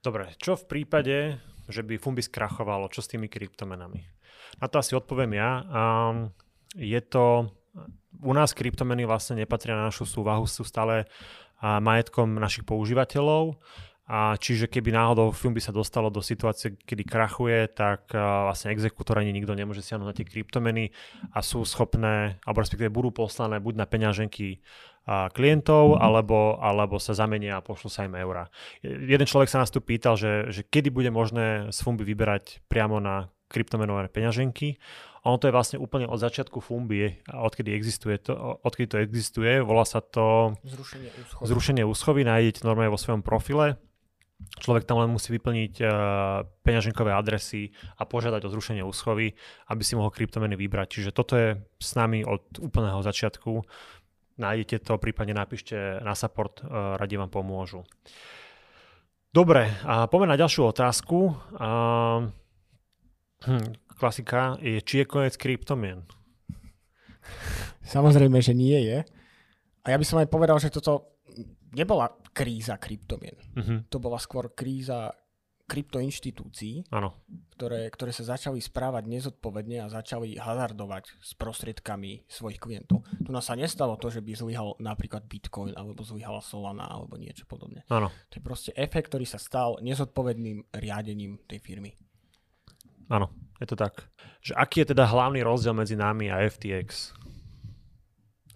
Dobre, 0.00 0.32
čo 0.40 0.56
v 0.56 0.64
prípade, 0.64 1.36
že 1.68 1.84
by 1.84 2.00
Fumbi 2.00 2.24
skrachovalo, 2.24 2.88
čo 2.88 3.04
s 3.04 3.12
tými 3.12 3.28
kryptomenami? 3.28 4.13
Na 4.62 4.66
to 4.70 4.78
asi 4.78 4.94
odpoviem 4.94 5.34
ja. 5.34 5.50
Um, 5.66 6.30
je 6.74 7.00
to, 7.00 7.50
u 8.22 8.32
nás 8.34 8.54
kryptomeny 8.54 9.06
vlastne 9.06 9.38
nepatria 9.38 9.74
na 9.78 9.90
našu 9.90 10.06
súvahu, 10.06 10.46
sú 10.46 10.62
stále 10.62 11.06
uh, 11.06 11.78
majetkom 11.82 12.38
našich 12.38 12.66
používateľov. 12.66 13.58
A 14.04 14.36
čiže 14.36 14.68
keby 14.68 14.92
náhodou 14.92 15.32
film 15.32 15.56
by 15.56 15.64
sa 15.64 15.72
dostalo 15.72 16.12
do 16.12 16.20
situácie, 16.20 16.76
kedy 16.76 17.08
krachuje, 17.08 17.72
tak 17.72 18.12
uh, 18.12 18.52
vlastne 18.52 18.68
exekútor 18.76 19.16
ani 19.16 19.32
nikto 19.32 19.56
nemôže 19.56 19.80
siahnuť 19.80 20.06
na 20.06 20.12
tie 20.12 20.28
kryptomeny 20.28 20.92
a 21.32 21.40
sú 21.40 21.64
schopné, 21.64 22.36
alebo 22.44 22.60
respektíve 22.60 22.92
budú 22.92 23.16
poslané 23.16 23.64
buď 23.64 23.74
na 23.80 23.86
peňaženky 23.88 24.60
uh, 24.60 25.32
klientov, 25.32 25.96
alebo, 25.96 26.60
alebo 26.60 27.00
sa 27.00 27.16
zamenia 27.16 27.56
a 27.56 27.64
pošlu 27.64 27.88
sa 27.88 28.04
im 28.04 28.12
eurá. 28.12 28.52
Jeden 28.84 29.24
človek 29.24 29.48
sa 29.48 29.64
nás 29.64 29.72
tu 29.72 29.80
pýtal, 29.80 30.20
že, 30.20 30.52
že 30.52 30.68
kedy 30.68 30.92
bude 30.92 31.08
možné 31.08 31.72
z 31.72 31.78
Fumby 31.80 32.04
vyberať 32.04 32.60
priamo 32.68 33.00
na 33.00 33.32
kryptomenové 33.54 34.10
peňaženky. 34.10 34.74
Ono 35.24 35.38
to 35.38 35.48
je 35.48 35.56
vlastne 35.56 35.78
úplne 35.78 36.10
od 36.10 36.18
začiatku 36.20 36.58
Fumby, 36.60 37.24
odkedy 37.30 37.72
existuje 37.72 38.18
to, 38.20 38.34
odkedy 38.60 38.86
to 38.90 38.96
existuje, 39.00 39.62
volá 39.62 39.86
sa 39.88 40.02
to 40.02 40.52
zrušenie 40.66 41.08
úschovy. 41.14 41.46
Zrušenie 41.48 41.84
úschovy, 41.86 42.20
nájdete 42.26 42.66
normálne 42.66 42.92
vo 42.92 43.00
svojom 43.00 43.24
profile. 43.24 43.80
Človek 44.60 44.84
tam 44.84 45.00
len 45.00 45.08
musí 45.08 45.32
vyplniť 45.32 45.74
uh, 45.80 45.88
peňaženkové 46.66 47.14
adresy 47.14 47.72
a 47.96 48.04
požiadať 48.04 48.44
o 48.44 48.52
zrušenie 48.52 48.84
úschovy, 48.84 49.32
aby 49.72 49.82
si 49.86 49.96
mohol 49.96 50.12
kryptomeny 50.12 50.58
vybrať. 50.58 51.00
Čiže 51.00 51.10
toto 51.16 51.38
je 51.40 51.56
s 51.80 51.90
nami 51.96 52.26
od 52.26 52.60
úplného 52.60 53.00
začiatku. 53.00 53.64
Nájdete 54.36 54.84
to, 54.84 55.00
prípadne 55.00 55.32
napíšte 55.32 56.02
na 56.04 56.12
support, 56.12 56.60
uh, 56.60 57.00
radi 57.00 57.16
vám 57.16 57.32
pomôžu. 57.32 57.86
Dobre, 59.32 59.72
a 59.88 60.04
poďme 60.10 60.36
na 60.36 60.38
ďalšiu 60.38 60.68
otázku. 60.68 61.32
Uh, 61.56 62.28
Hm, 63.44 63.76
klasika 63.96 64.56
je, 64.60 64.80
či 64.80 65.02
je 65.02 65.06
koniec 65.08 65.36
kryptomien. 65.36 66.04
Samozrejme, 67.84 68.40
že 68.40 68.56
nie 68.56 68.76
je. 68.84 68.98
A 69.84 69.86
ja 69.92 69.96
by 70.00 70.04
som 70.04 70.20
aj 70.20 70.28
povedal, 70.32 70.56
že 70.56 70.72
toto 70.72 71.20
nebola 71.76 72.08
kríza 72.32 72.80
kryptomien. 72.80 73.36
Uh-huh. 73.54 73.78
To 73.92 73.96
bola 74.00 74.16
skôr 74.16 74.52
kríza 74.56 75.12
kryptoinštitúcií, 75.64 76.92
Ktoré, 77.56 77.88
ktoré 77.88 78.12
sa 78.12 78.36
začali 78.36 78.60
správať 78.60 79.08
nezodpovedne 79.08 79.80
a 79.80 79.88
začali 79.88 80.36
hazardovať 80.36 81.16
s 81.24 81.32
prostriedkami 81.40 82.28
svojich 82.28 82.60
klientov. 82.60 83.00
Tu 83.24 83.32
nás 83.32 83.48
sa 83.48 83.56
nestalo 83.56 83.96
to, 83.96 84.12
že 84.12 84.20
by 84.20 84.36
zlyhal 84.36 84.76
napríklad 84.76 85.24
Bitcoin 85.24 85.72
alebo 85.72 86.04
zlyhala 86.04 86.44
Solana 86.44 86.84
alebo 86.84 87.16
niečo 87.16 87.48
podobné. 87.48 87.80
Ano. 87.88 88.12
To 88.28 88.34
je 88.36 88.42
proste 88.44 88.70
efekt, 88.76 89.08
ktorý 89.08 89.24
sa 89.24 89.40
stal 89.40 89.80
nezodpovedným 89.80 90.68
riadením 90.76 91.40
tej 91.48 91.64
firmy. 91.64 91.96
Áno, 93.14 93.30
je 93.62 93.66
to 93.70 93.78
tak. 93.78 94.10
Že 94.42 94.58
aký 94.58 94.76
je 94.82 94.90
teda 94.90 95.06
hlavný 95.06 95.46
rozdiel 95.46 95.70
medzi 95.70 95.94
nami 95.94 96.34
a 96.34 96.42
FTX? 96.42 97.14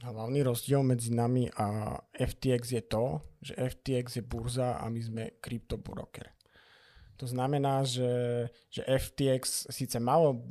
Hlavný 0.02 0.42
rozdiel 0.42 0.82
medzi 0.82 1.14
nami 1.14 1.46
a 1.54 1.94
FTX 2.10 2.62
je 2.74 2.82
to, 2.82 3.22
že 3.38 3.54
FTX 3.54 4.18
je 4.18 4.24
burza 4.26 4.82
a 4.82 4.90
my 4.90 4.98
sme 4.98 5.22
kryptobroker. 5.38 6.34
To 7.18 7.26
znamená, 7.26 7.82
že, 7.82 8.46
že 8.70 8.82
FTX 8.86 9.70
síce 9.70 9.98
malo 9.98 10.42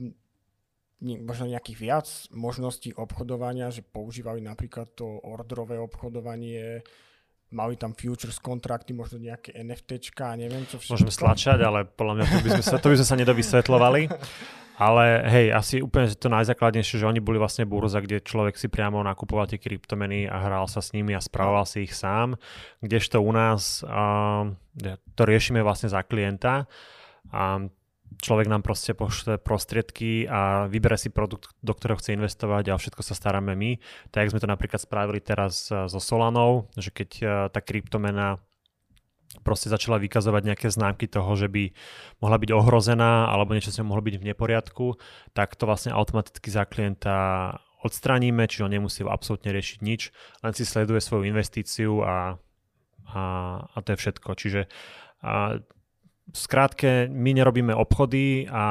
možno 0.99 1.47
nejakých 1.47 1.77
viac 1.79 2.07
možností 2.31 2.91
obchodovania, 2.95 3.71
že 3.71 3.87
používali 3.87 4.43
napríklad 4.43 4.91
to 4.95 5.19
orderové 5.23 5.79
obchodovanie, 5.79 6.83
mali 7.51 7.79
tam 7.79 7.95
futures 7.95 8.39
kontrakty, 8.43 8.91
možno 8.91 9.23
nejaké 9.23 9.55
NFTčka 9.55 10.35
neviem 10.35 10.67
čo 10.67 10.79
všetko. 10.79 10.93
Môžeme 10.99 11.13
stlačať, 11.13 11.59
ale 11.63 11.87
podľa 11.87 12.13
mňa 12.19 12.25
to 12.27 12.37
by 12.43 12.49
sme 12.59 12.63
sa, 12.63 12.75
to 12.79 12.87
by 12.91 12.95
sme 12.99 13.07
sa 13.07 13.15
nedovysvetľovali. 13.23 14.01
Ale 14.77 15.25
hej, 15.25 15.47
asi 15.57 15.75
úplne 15.81 16.05
to 16.13 16.29
najzákladnejšie, 16.29 17.01
že 17.01 17.09
oni 17.09 17.17
boli 17.17 17.41
vlastne 17.41 17.65
burza, 17.65 17.97
kde 17.97 18.21
človek 18.21 18.61
si 18.61 18.69
priamo 18.69 19.01
nakupoval 19.01 19.49
tie 19.49 19.57
kryptomeny 19.57 20.29
a 20.29 20.37
hral 20.37 20.69
sa 20.69 20.85
s 20.85 20.93
nimi 20.93 21.17
a 21.17 21.21
spravoval 21.23 21.65
si 21.65 21.89
ich 21.89 21.97
sám. 21.97 22.37
Kdežto 22.85 23.17
u 23.17 23.33
nás 23.33 23.81
uh, 23.81 24.45
to 25.17 25.21
riešime 25.25 25.65
vlastne 25.65 25.89
za 25.89 26.05
klienta 26.05 26.69
a 27.33 27.65
človek 28.17 28.49
nám 28.49 28.65
proste 28.65 28.97
pošle 28.97 29.37
prostriedky 29.37 30.25
a 30.25 30.65
vybere 30.65 30.97
si 30.97 31.13
produkt, 31.13 31.53
do 31.61 31.73
ktorého 31.75 31.99
chce 32.01 32.17
investovať 32.17 32.73
a 32.73 32.79
všetko 32.79 33.01
sa 33.05 33.13
staráme 33.13 33.53
my. 33.53 33.77
Tak 34.09 34.33
sme 34.33 34.41
to 34.41 34.49
napríklad 34.49 34.81
spravili 34.81 35.21
teraz 35.21 35.69
so 35.69 35.99
Solanou, 36.01 36.71
že 36.79 36.89
keď 36.89 37.09
tá 37.53 37.59
kryptomena 37.61 38.41
proste 39.43 39.69
začala 39.69 40.01
vykazovať 40.01 40.41
nejaké 40.43 40.67
známky 40.71 41.05
toho, 41.05 41.35
že 41.35 41.51
by 41.51 41.71
mohla 42.23 42.37
byť 42.39 42.49
ohrozená 42.55 43.27
alebo 43.29 43.53
niečo 43.53 43.75
sa 43.75 43.85
mohlo 43.85 44.01
byť 44.01 44.15
v 44.17 44.27
neporiadku, 44.33 44.87
tak 45.35 45.53
to 45.59 45.67
vlastne 45.67 45.93
automaticky 45.93 46.49
za 46.49 46.65
klienta 46.65 47.15
odstraníme, 47.85 48.49
čiže 48.49 48.65
on 48.65 48.73
nemusí 48.73 49.05
absolútne 49.05 49.53
riešiť 49.53 49.79
nič, 49.85 50.09
len 50.41 50.53
si 50.57 50.65
sleduje 50.65 50.97
svoju 50.97 51.29
investíciu 51.29 52.01
a, 52.01 52.41
a, 53.13 53.21
a 53.69 53.77
to 53.85 53.93
je 53.93 54.01
všetko. 54.01 54.29
Čiže 54.33 54.61
a, 55.21 55.61
skrátke, 56.33 57.07
my 57.11 57.33
nerobíme 57.33 57.75
obchody 57.75 58.47
a 58.51 58.65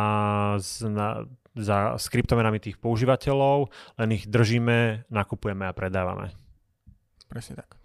z, 0.61 0.89
na, 0.89 1.25
za 1.57 1.97
skriptomenami 1.97 2.61
tých 2.61 2.77
používateľov, 2.77 3.73
len 3.97 4.09
ich 4.13 4.29
držíme, 4.29 5.09
nakupujeme 5.09 5.65
a 5.65 5.73
predávame. 5.73 6.37
Presne 7.27 7.65
tak. 7.65 7.77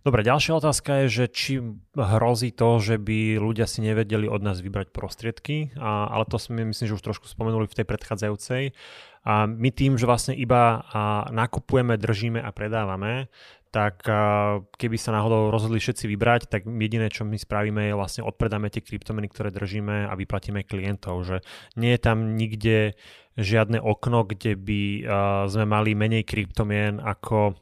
Dobre, 0.00 0.24
ďalšia 0.24 0.56
otázka 0.56 1.04
je, 1.04 1.06
že 1.12 1.24
či 1.28 1.52
hrozí 1.92 2.56
to, 2.56 2.80
že 2.80 2.96
by 2.96 3.36
ľudia 3.36 3.68
si 3.68 3.84
nevedeli 3.84 4.32
od 4.32 4.40
nás 4.40 4.64
vybrať 4.64 4.96
prostriedky, 4.96 5.76
a, 5.76 6.08
ale 6.08 6.24
to 6.24 6.40
sme 6.40 6.64
myslím, 6.72 6.88
že 6.88 6.96
už 6.96 7.04
trošku 7.04 7.28
spomenuli 7.28 7.68
v 7.68 7.76
tej 7.76 7.84
predchádzajúcej. 7.84 8.72
A 9.28 9.44
my 9.44 9.68
tým, 9.68 10.00
že 10.00 10.08
vlastne 10.08 10.32
iba 10.32 10.80
a 10.88 11.28
nakupujeme, 11.28 12.00
držíme 12.00 12.40
a 12.40 12.48
predávame, 12.48 13.28
tak 13.70 14.02
keby 14.74 14.96
sa 14.98 15.14
náhodou 15.14 15.54
rozhodli 15.54 15.78
všetci 15.78 16.10
vybrať, 16.10 16.50
tak 16.50 16.66
jediné, 16.66 17.06
čo 17.06 17.22
my 17.22 17.38
spravíme, 17.38 17.86
je 17.86 17.94
vlastne 17.94 18.26
odpredáme 18.26 18.66
tie 18.66 18.82
kryptomeny, 18.82 19.30
ktoré 19.30 19.54
držíme 19.54 20.10
a 20.10 20.14
vyplatíme 20.18 20.66
klientov. 20.66 21.22
Že 21.22 21.36
nie 21.78 21.94
je 21.94 22.00
tam 22.02 22.34
nikde 22.34 22.98
žiadne 23.38 23.78
okno, 23.78 24.26
kde 24.26 24.58
by 24.58 24.82
sme 25.46 25.64
mali 25.70 25.94
menej 25.94 26.26
kryptomien 26.26 26.98
ako 26.98 27.54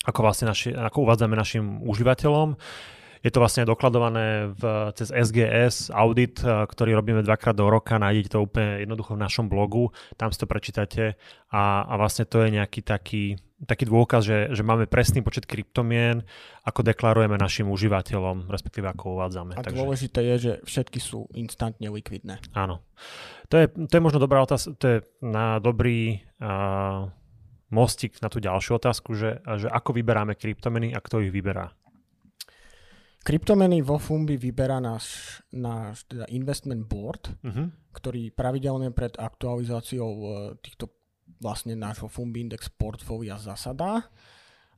ako, 0.00 0.20
vlastne 0.24 0.48
naši, 0.48 0.72
ako 0.72 1.04
uvádzame 1.04 1.36
našim 1.36 1.84
užívateľom. 1.84 2.56
Je 3.20 3.28
to 3.28 3.40
vlastne 3.40 3.68
dokladované 3.68 4.48
v, 4.56 4.62
cez 4.96 5.12
SGS 5.12 5.92
audit, 5.92 6.40
eh, 6.40 6.64
ktorý 6.64 6.96
robíme 6.96 7.20
dvakrát 7.20 7.52
do 7.52 7.68
roka, 7.68 8.00
nájdete 8.00 8.32
to 8.32 8.40
úplne 8.40 8.80
jednoducho 8.84 9.16
v 9.16 9.22
našom 9.22 9.46
blogu, 9.52 9.92
tam 10.16 10.32
si 10.32 10.40
to 10.40 10.48
prečítate 10.48 11.20
a, 11.52 11.84
a 11.84 11.92
vlastne 12.00 12.24
to 12.24 12.40
je 12.40 12.48
nejaký 12.56 12.80
taký, 12.80 13.36
taký 13.68 13.84
dôkaz, 13.84 14.24
že, 14.24 14.38
že 14.56 14.62
máme 14.64 14.88
presný 14.88 15.20
počet 15.20 15.44
kryptomien, 15.44 16.24
ako 16.64 16.80
deklarujeme 16.80 17.36
našim 17.36 17.68
užívateľom, 17.68 18.48
respektíve 18.48 18.88
ako 18.88 19.20
uvádzame. 19.20 19.52
A 19.56 19.64
Takže... 19.64 19.76
dôležité 19.76 20.20
je, 20.24 20.36
že 20.40 20.52
všetky 20.64 20.96
sú 20.96 21.28
instantne 21.36 21.92
likvidné. 21.92 22.40
Áno. 22.56 22.80
To 23.52 23.60
je, 23.60 23.66
to 23.68 23.92
je 23.98 24.02
možno 24.04 24.22
dobrá 24.22 24.40
otázka, 24.46 24.72
to 24.78 24.86
je 24.86 24.98
na 25.20 25.58
dobrý 25.58 26.22
uh, 26.38 27.10
mostik 27.70 28.18
na 28.22 28.28
tú 28.28 28.42
ďalšiu 28.42 28.78
otázku, 28.78 29.14
že, 29.14 29.42
že 29.42 29.70
ako 29.70 29.94
vyberáme 29.94 30.34
kryptomeny 30.34 30.94
a 30.94 31.00
kto 31.02 31.22
ich 31.22 31.34
vyberá? 31.34 31.70
Kryptomeny 33.20 33.84
vo 33.84 34.00
Fumbi 34.00 34.40
vyberá 34.40 34.80
náš, 34.80 35.38
náš 35.52 36.08
teda 36.08 36.24
investment 36.32 36.88
board, 36.88 37.28
uh-huh. 37.44 37.68
ktorý 37.92 38.32
pravidelne 38.32 38.88
pred 38.96 39.12
aktualizáciou 39.20 40.10
e, 40.10 40.26
týchto 40.64 40.88
vlastne 41.36 41.76
nášho 41.76 42.08
Fumbi 42.08 42.48
Index 42.48 42.72
portfólia 42.72 43.36
zasadá. 43.36 44.08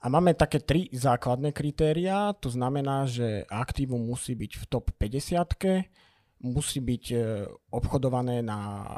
A 0.03 0.11
máme 0.11 0.35
také 0.35 0.59
tri 0.59 0.91
základné 0.91 1.55
kritériá, 1.55 2.35
to 2.35 2.51
znamená, 2.51 3.07
že 3.07 3.47
aktívum 3.47 4.03
musí 4.03 4.35
byť 4.35 4.53
v 4.59 4.65
top 4.67 4.91
50, 4.99 6.43
musí 6.43 6.83
byť 6.83 7.05
e, 7.15 7.47
obchodované 7.71 8.43
na 8.43 8.91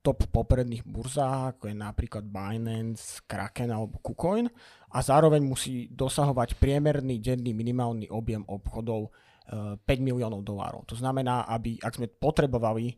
top 0.00 0.24
popredných 0.32 0.88
burzách, 0.88 1.60
ako 1.60 1.68
je 1.68 1.76
napríklad 1.76 2.24
Binance, 2.24 3.20
Kraken 3.28 3.74
alebo 3.74 4.00
KuCoin 4.00 4.48
a 4.92 4.98
zároveň 5.02 5.42
musí 5.42 5.90
dosahovať 5.90 6.58
priemerný 6.60 7.18
denný 7.18 7.52
minimálny 7.56 8.06
objem 8.10 8.46
obchodov 8.46 9.10
5 9.46 9.82
e, 9.82 10.02
miliónov 10.02 10.42
dolárov. 10.42 10.86
To 10.90 10.96
znamená, 10.98 11.46
aby 11.46 11.78
ak 11.82 11.98
sme 11.98 12.10
potrebovali 12.10 12.94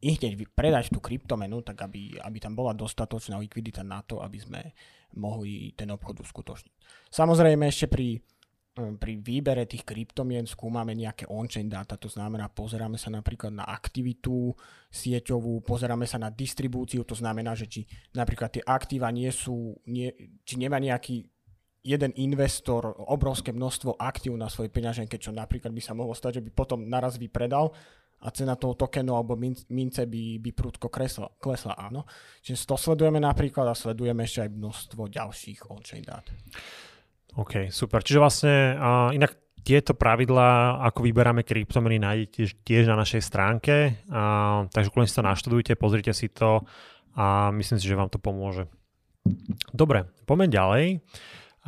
i 0.00 0.08
hneď 0.16 0.48
predať 0.56 0.96
tú 0.96 0.98
kryptomenu, 0.98 1.60
tak 1.60 1.84
aby, 1.84 2.16
aby 2.16 2.38
tam 2.40 2.56
bola 2.56 2.72
dostatočná 2.72 3.36
likvidita 3.36 3.84
na 3.84 4.00
to, 4.00 4.24
aby 4.24 4.38
sme 4.40 4.60
mohli 5.20 5.76
ten 5.76 5.92
obchod 5.92 6.24
uskutočniť. 6.24 6.74
Samozrejme 7.12 7.68
ešte 7.68 7.90
pri 7.90 8.16
pri 9.00 9.20
výbere 9.20 9.64
tých 9.66 9.84
kryptomien 9.84 10.44
skúmame 10.48 10.96
nejaké 10.96 11.28
on-chain 11.28 11.68
dáta, 11.68 12.00
to 12.00 12.08
znamená, 12.08 12.48
pozeráme 12.48 12.96
sa 12.96 13.08
napríklad 13.12 13.52
na 13.52 13.64
aktivitu 13.68 14.54
sieťovú, 14.90 15.62
pozeráme 15.62 16.04
sa 16.04 16.18
na 16.18 16.32
distribúciu, 16.32 17.04
to 17.04 17.14
znamená, 17.14 17.52
že 17.54 17.68
či 17.68 17.80
napríklad 18.16 18.54
tie 18.54 18.62
aktíva 18.64 19.12
nie 19.14 19.28
sú, 19.30 19.76
nie, 19.86 20.10
či 20.42 20.56
nemá 20.56 20.80
nejaký 20.80 21.28
jeden 21.80 22.12
investor 22.20 22.92
obrovské 23.08 23.56
množstvo 23.56 23.96
aktív 23.96 24.36
na 24.36 24.52
svojej 24.52 24.68
peňaženke, 24.68 25.16
čo 25.16 25.32
napríklad 25.32 25.72
by 25.72 25.82
sa 25.82 25.96
mohlo 25.96 26.12
stať, 26.12 26.40
že 26.40 26.44
by 26.44 26.50
potom 26.52 26.84
naraz 26.84 27.16
vypredal 27.16 27.72
a 28.20 28.28
cena 28.28 28.52
toho 28.52 28.76
tokenu 28.76 29.16
alebo 29.16 29.32
mince 29.72 30.04
by, 30.04 30.36
by 30.44 30.50
prúdko 30.52 30.92
kresla, 30.92 31.32
klesla, 31.40 31.72
áno. 31.80 32.04
Čiže 32.44 32.68
to 32.68 32.76
sledujeme 32.76 33.16
napríklad 33.16 33.64
a 33.64 33.72
sledujeme 33.72 34.28
ešte 34.28 34.44
aj 34.44 34.50
množstvo 34.52 35.02
ďalších 35.08 35.72
on-chain 35.72 36.04
dát. 36.04 36.28
OK, 37.38 37.70
super. 37.70 38.02
Čiže 38.02 38.18
vlastne 38.18 38.54
uh, 38.74 39.10
inak 39.14 39.38
tieto 39.60 39.92
pravidlá, 39.92 40.82
ako 40.88 41.04
vyberáme 41.04 41.44
kryptomeny, 41.44 42.00
nájdete 42.00 42.64
tiež 42.64 42.88
na 42.88 42.96
našej 42.96 43.22
stránke, 43.22 44.00
uh, 44.08 44.66
takže 44.72 44.90
kľudne 44.90 45.10
si 45.10 45.18
to 45.18 45.24
naštudujte, 45.26 45.72
pozrite 45.76 46.10
si 46.16 46.32
to 46.32 46.64
a 47.14 47.52
myslím 47.54 47.78
si, 47.78 47.86
že 47.86 47.98
vám 47.98 48.10
to 48.10 48.16
pomôže. 48.16 48.66
Dobre, 49.70 50.08
poďme 50.24 50.48
ďalej. 50.48 50.84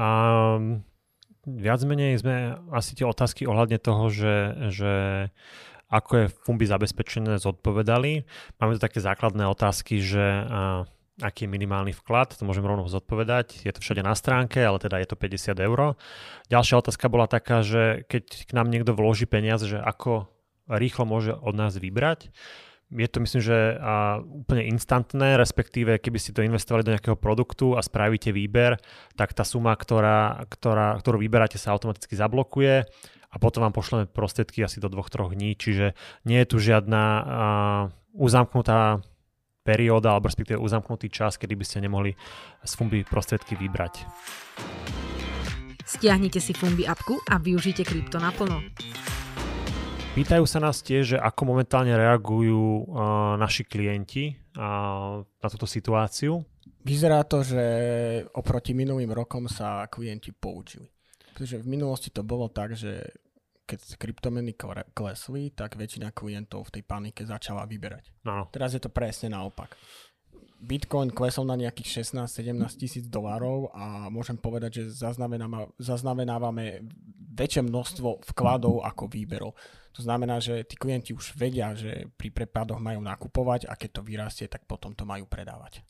Um, 0.00 0.80
viac 1.44 1.84
menej 1.84 2.16
sme 2.16 2.56
asi 2.72 2.96
tie 2.96 3.04
otázky 3.04 3.44
ohľadne 3.44 3.76
toho, 3.76 4.08
že, 4.08 4.36
že 4.72 4.92
ako 5.92 6.12
je 6.16 6.32
Fumbi 6.48 6.64
zabezpečené, 6.64 7.36
zodpovedali. 7.36 8.24
Máme 8.56 8.72
tu 8.78 8.80
také 8.80 9.04
základné 9.04 9.44
otázky, 9.44 10.00
že 10.00 10.48
uh, 10.48 10.88
aký 11.20 11.44
je 11.44 11.52
minimálny 11.52 11.92
vklad, 11.92 12.32
to 12.32 12.48
môžem 12.48 12.64
rovno 12.64 12.88
zodpovedať. 12.88 13.68
Je 13.68 13.72
to 13.74 13.84
všade 13.84 14.00
na 14.00 14.16
stránke, 14.16 14.64
ale 14.64 14.80
teda 14.80 14.96
je 14.96 15.08
to 15.12 15.16
50 15.20 15.60
eur. 15.60 16.00
Ďalšia 16.48 16.80
otázka 16.80 17.12
bola 17.12 17.28
taká, 17.28 17.60
že 17.60 18.08
keď 18.08 18.48
k 18.48 18.52
nám 18.56 18.72
niekto 18.72 18.96
vloží 18.96 19.28
peniaze, 19.28 19.68
že 19.68 19.76
ako 19.76 20.32
rýchlo 20.72 21.04
môže 21.04 21.36
od 21.36 21.52
nás 21.52 21.76
vybrať. 21.76 22.32
Je 22.92 23.08
to 23.08 23.24
myslím, 23.24 23.40
že 23.40 23.76
a, 23.80 24.20
úplne 24.20 24.68
instantné, 24.68 25.40
respektíve 25.40 25.96
keby 25.96 26.18
ste 26.20 26.36
to 26.36 26.44
investovali 26.44 26.84
do 26.84 26.92
nejakého 26.92 27.16
produktu 27.16 27.72
a 27.76 27.80
spravíte 27.80 28.32
výber, 28.36 28.76
tak 29.16 29.32
tá 29.32 29.48
suma, 29.48 29.72
ktorá, 29.72 30.44
ktorá, 30.48 31.00
ktorú 31.00 31.20
vyberáte, 31.20 31.56
sa 31.56 31.72
automaticky 31.72 32.12
zablokuje 32.16 32.84
a 33.32 33.36
potom 33.40 33.64
vám 33.64 33.72
pošleme 33.72 34.04
prostriedky 34.12 34.60
asi 34.60 34.76
do 34.76 34.92
dvoch, 34.92 35.08
troch 35.08 35.32
dní, 35.32 35.56
čiže 35.56 35.96
nie 36.28 36.44
je 36.44 36.48
tu 36.52 36.56
žiadna 36.60 37.04
a, 37.04 37.22
uzamknutá 38.12 39.00
perióda 39.62 40.12
alebo 40.12 40.26
respektíve 40.26 40.58
uzamknutý 40.58 41.08
čas, 41.08 41.38
kedy 41.38 41.54
by 41.54 41.64
ste 41.64 41.78
nemohli 41.82 42.12
z 42.62 42.72
Fumbi 42.74 43.06
prostriedky 43.06 43.54
vybrať. 43.54 44.04
Stiahnite 45.86 46.42
si 46.42 46.50
Fumbi 46.54 46.82
appku 46.86 47.22
a 47.30 47.38
využite 47.38 47.86
krypto 47.86 48.18
naplno. 48.18 48.62
Pýtajú 50.12 50.44
sa 50.44 50.60
nás 50.60 50.84
tiež, 50.84 51.16
že 51.16 51.18
ako 51.18 51.56
momentálne 51.56 51.96
reagujú 51.96 52.84
uh, 52.84 53.40
naši 53.40 53.64
klienti 53.64 54.36
uh, 54.60 55.24
na 55.24 55.48
túto 55.48 55.64
situáciu. 55.64 56.44
Vyzerá 56.84 57.24
to, 57.24 57.40
že 57.40 57.62
oproti 58.36 58.76
minulým 58.76 59.08
rokom 59.08 59.48
sa 59.48 59.88
klienti 59.88 60.34
poučili. 60.34 60.84
Pretože 61.32 61.64
v 61.64 61.66
minulosti 61.70 62.12
to 62.12 62.20
bolo 62.20 62.52
tak, 62.52 62.76
že 62.76 63.08
keď 63.66 63.96
kryptomeny 63.96 64.52
klesli, 64.92 65.54
tak 65.54 65.78
väčšina 65.78 66.10
klientov 66.12 66.68
v 66.68 66.80
tej 66.80 66.82
panike 66.84 67.22
začala 67.24 67.64
vyberať. 67.64 68.10
No. 68.26 68.50
Teraz 68.50 68.74
je 68.74 68.82
to 68.82 68.90
presne 68.90 69.32
naopak. 69.32 69.74
Bitcoin 70.62 71.10
klesol 71.10 71.50
na 71.50 71.58
nejakých 71.58 72.06
16-17 72.06 72.54
tisíc 72.78 73.04
dolárov 73.10 73.74
a 73.74 74.06
môžem 74.14 74.38
povedať, 74.38 74.78
že 74.78 74.94
zaznamenávame 75.82 76.86
väčšie 77.34 77.66
množstvo 77.66 78.22
vkladov 78.30 78.86
ako 78.86 79.10
výberov. 79.10 79.58
To 79.98 80.00
znamená, 80.06 80.38
že 80.38 80.62
tí 80.62 80.78
klienti 80.78 81.12
už 81.18 81.34
vedia, 81.34 81.74
že 81.74 82.06
pri 82.14 82.30
prepadoch 82.30 82.78
majú 82.78 83.02
nakupovať 83.02 83.66
a 83.66 83.74
keď 83.74 83.90
to 83.90 84.02
vyrastie, 84.06 84.46
tak 84.46 84.62
potom 84.70 84.94
to 84.94 85.02
majú 85.02 85.26
predávať. 85.26 85.82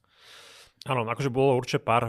Áno, 0.89 1.05
akože 1.05 1.29
bolo 1.29 1.55
určite 1.61 1.85
pár, 1.85 2.09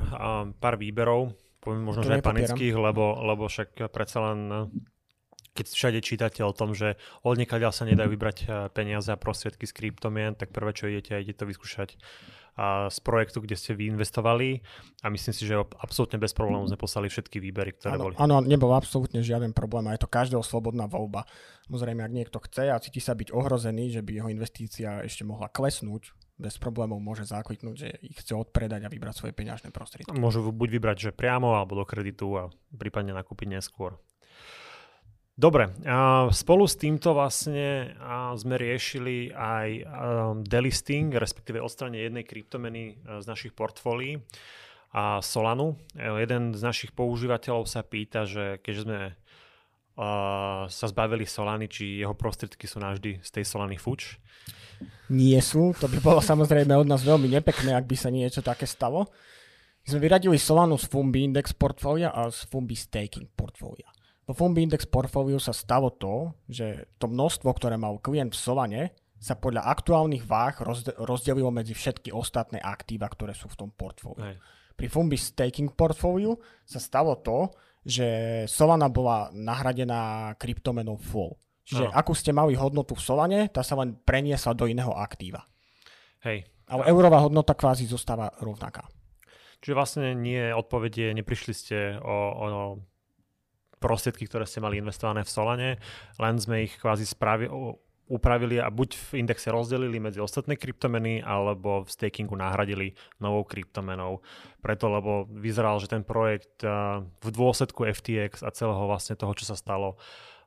pár 0.58 0.76
výberov, 0.80 1.36
poviem 1.60 1.84
možno, 1.84 2.08
že 2.08 2.18
aj 2.18 2.26
panických, 2.26 2.74
lebo, 2.80 3.22
lebo 3.28 3.46
však 3.46 3.92
predsa 3.92 4.32
len 4.32 4.72
keď 5.54 5.66
všade 5.70 6.00
čítate 6.02 6.42
o 6.42 6.54
tom, 6.54 6.74
že 6.74 6.98
od 7.22 7.38
niekaľ 7.38 7.70
sa 7.70 7.86
nedajú 7.86 8.10
vybrať 8.14 8.38
eh, 8.44 8.48
peniaze 8.74 9.10
a 9.14 9.18
prostriedky 9.18 9.70
z 9.70 9.74
kryptomien, 9.74 10.34
tak 10.34 10.50
prvé, 10.50 10.74
čo 10.74 10.90
idete, 10.90 11.18
idete 11.18 11.46
to 11.46 11.50
vyskúšať 11.50 11.98
a 12.54 12.86
z 12.90 13.00
projektu, 13.02 13.42
kde 13.42 13.58
ste 13.58 13.74
vy 13.74 13.90
investovali 13.90 14.62
a 15.02 15.10
myslím 15.10 15.34
si, 15.34 15.44
že 15.50 15.58
absolútne 15.58 16.22
bez 16.22 16.38
problémov 16.38 16.70
sme 16.70 16.78
poslali 16.78 17.10
všetky 17.10 17.42
výbery, 17.42 17.74
ktoré 17.74 17.98
ano, 17.98 18.04
boli. 18.06 18.16
Áno, 18.22 18.46
nebol 18.46 18.70
absolútne 18.78 19.26
žiaden 19.26 19.58
problém 19.58 19.90
a 19.90 19.98
je 19.98 20.06
to 20.06 20.10
každého 20.10 20.46
slobodná 20.46 20.86
voľba. 20.86 21.26
Samozrejme, 21.66 22.06
ak 22.06 22.14
niekto 22.14 22.38
chce 22.46 22.70
a 22.70 22.78
cíti 22.78 23.02
sa 23.02 23.18
byť 23.18 23.34
ohrozený, 23.34 23.90
že 23.90 24.06
by 24.06 24.22
jeho 24.22 24.30
investícia 24.30 25.02
ešte 25.02 25.26
mohla 25.26 25.50
klesnúť, 25.50 26.14
bez 26.38 26.58
problémov 26.62 27.02
môže 27.02 27.26
zákliknúť, 27.26 27.76
že 27.78 27.90
ich 28.06 28.18
chce 28.22 28.38
odpredať 28.38 28.86
a 28.86 28.92
vybrať 28.92 29.16
svoje 29.18 29.34
peňažné 29.34 29.74
prostriedky. 29.74 30.14
Môžu 30.14 30.46
buď 30.50 30.70
vybrať, 30.78 30.98
že 31.10 31.12
priamo 31.14 31.58
alebo 31.58 31.78
do 31.78 31.86
kreditu 31.86 32.30
a 32.38 32.44
prípadne 32.74 33.18
nakúpiť 33.18 33.50
neskôr. 33.50 33.98
Dobre, 35.34 35.74
spolu 36.30 36.70
s 36.70 36.78
týmto 36.78 37.18
vlastne 37.18 37.98
sme 38.38 38.54
riešili 38.54 39.34
aj 39.34 39.68
delisting, 40.46 41.10
respektíve 41.10 41.58
odstranie 41.58 42.06
jednej 42.06 42.22
kryptomeny 42.22 42.94
e, 42.94 43.18
z 43.18 43.26
našich 43.26 43.58
portfólií 43.58 44.22
a 44.94 45.26
Solanu. 45.26 45.74
E, 45.98 46.06
jeden 46.22 46.54
z 46.54 46.62
našich 46.62 46.94
používateľov 46.94 47.66
sa 47.66 47.82
pýta, 47.82 48.30
že 48.30 48.62
keďže 48.62 48.86
sme 48.86 49.00
sa 50.70 50.86
zbavili 50.90 51.22
Solany, 51.22 51.70
či 51.70 52.02
jeho 52.02 52.18
prostriedky 52.18 52.66
sú 52.66 52.82
navždy 52.82 53.22
z 53.22 53.30
tej 53.30 53.46
Solany 53.46 53.78
fuč? 53.78 54.18
Nie 55.14 55.38
sú, 55.46 55.78
to 55.78 55.86
by 55.86 56.02
bolo 56.02 56.18
samozrejme 56.18 56.74
od 56.74 56.90
nás 56.90 57.06
veľmi 57.06 57.30
nepekné, 57.30 57.78
ak 57.78 57.86
by 57.86 57.94
sa 57.94 58.10
niečo 58.10 58.42
také 58.42 58.66
stalo. 58.66 59.06
My 59.86 59.88
sme 59.94 60.02
vyradili 60.02 60.42
Solanu 60.42 60.82
z 60.82 60.90
Fumbi 60.90 61.30
Index 61.30 61.54
portfólia 61.54 62.10
a 62.10 62.26
z 62.34 62.42
Fumbi 62.50 62.74
Staking 62.74 63.30
portfólia. 63.38 63.86
Vo 64.24 64.32
Fumbi 64.32 64.64
Index 64.64 64.88
Portfolio 64.88 65.36
sa 65.36 65.52
stalo 65.52 65.92
to, 65.92 66.32
že 66.48 66.88
to 66.96 67.12
množstvo, 67.12 67.52
ktoré 67.52 67.76
mal 67.76 68.00
klient 68.00 68.32
v 68.32 68.40
Solane, 68.40 68.84
sa 69.20 69.40
podľa 69.40 69.68
aktuálnych 69.72 70.28
váh 70.28 70.60
rozdelilo 71.00 71.48
medzi 71.48 71.72
všetky 71.72 72.12
ostatné 72.12 72.60
aktíva, 72.60 73.08
ktoré 73.08 73.32
sú 73.32 73.48
v 73.48 73.56
tom 73.56 73.70
portfóliu. 73.72 74.36
Hej. 74.36 74.38
Pri 74.76 74.88
Fumbi 74.92 75.16
Staking 75.16 75.72
Portfolio 75.80 76.40
sa 76.68 76.80
stalo 76.84 77.16
to, 77.24 77.52
že 77.84 78.08
Solana 78.52 78.92
bola 78.92 79.32
nahradená 79.32 80.34
kryptomenou 80.36 81.00
Full. 81.00 81.36
Čiže 81.64 81.88
no. 81.88 81.96
akú 81.96 82.12
ste 82.12 82.36
mali 82.36 82.60
hodnotu 82.60 83.00
v 83.00 83.04
Solane, 83.04 83.40
tá 83.48 83.64
sa 83.64 83.80
len 83.80 83.96
preniesla 83.96 84.52
do 84.52 84.68
iného 84.68 84.92
aktíva. 84.92 85.48
Hej. 86.28 86.44
Ale 86.68 86.92
eurová 86.92 87.24
hodnota 87.24 87.56
kvázi 87.56 87.88
zostáva 87.88 88.32
rovnaká. 88.44 88.88
Čiže 89.64 89.76
vlastne 89.76 90.08
nie 90.16 90.52
odpovedie, 90.52 91.16
neprišli 91.16 91.54
ste 91.56 91.78
o, 92.04 92.16
o 92.36 92.48
prostriedky, 93.84 94.24
ktoré 94.32 94.48
ste 94.48 94.64
mali 94.64 94.80
investované 94.80 95.28
v 95.28 95.34
Solane, 95.36 95.70
len 96.16 96.36
sme 96.40 96.64
ich 96.64 96.80
kvázi 96.80 97.04
spravi, 97.04 97.52
upravili 98.04 98.60
a 98.60 98.68
buď 98.72 98.90
v 98.96 99.24
indexe 99.24 99.52
rozdelili 99.52 100.00
medzi 100.00 100.20
ostatné 100.24 100.56
kryptomeny, 100.56 101.20
alebo 101.24 101.84
v 101.84 101.90
stakingu 101.92 102.36
nahradili 102.36 102.96
novou 103.20 103.44
kryptomenou. 103.44 104.24
Preto, 104.60 104.88
lebo 104.92 105.28
vyzeral, 105.28 105.80
že 105.84 105.92
ten 105.92 106.04
projekt 106.04 106.64
v 106.64 107.30
dôsledku 107.32 107.84
FTX 107.84 108.44
a 108.44 108.52
celého 108.56 108.88
vlastne 108.88 109.20
toho, 109.20 109.36
čo 109.36 109.48
sa 109.48 109.60
stalo, 109.60 110.00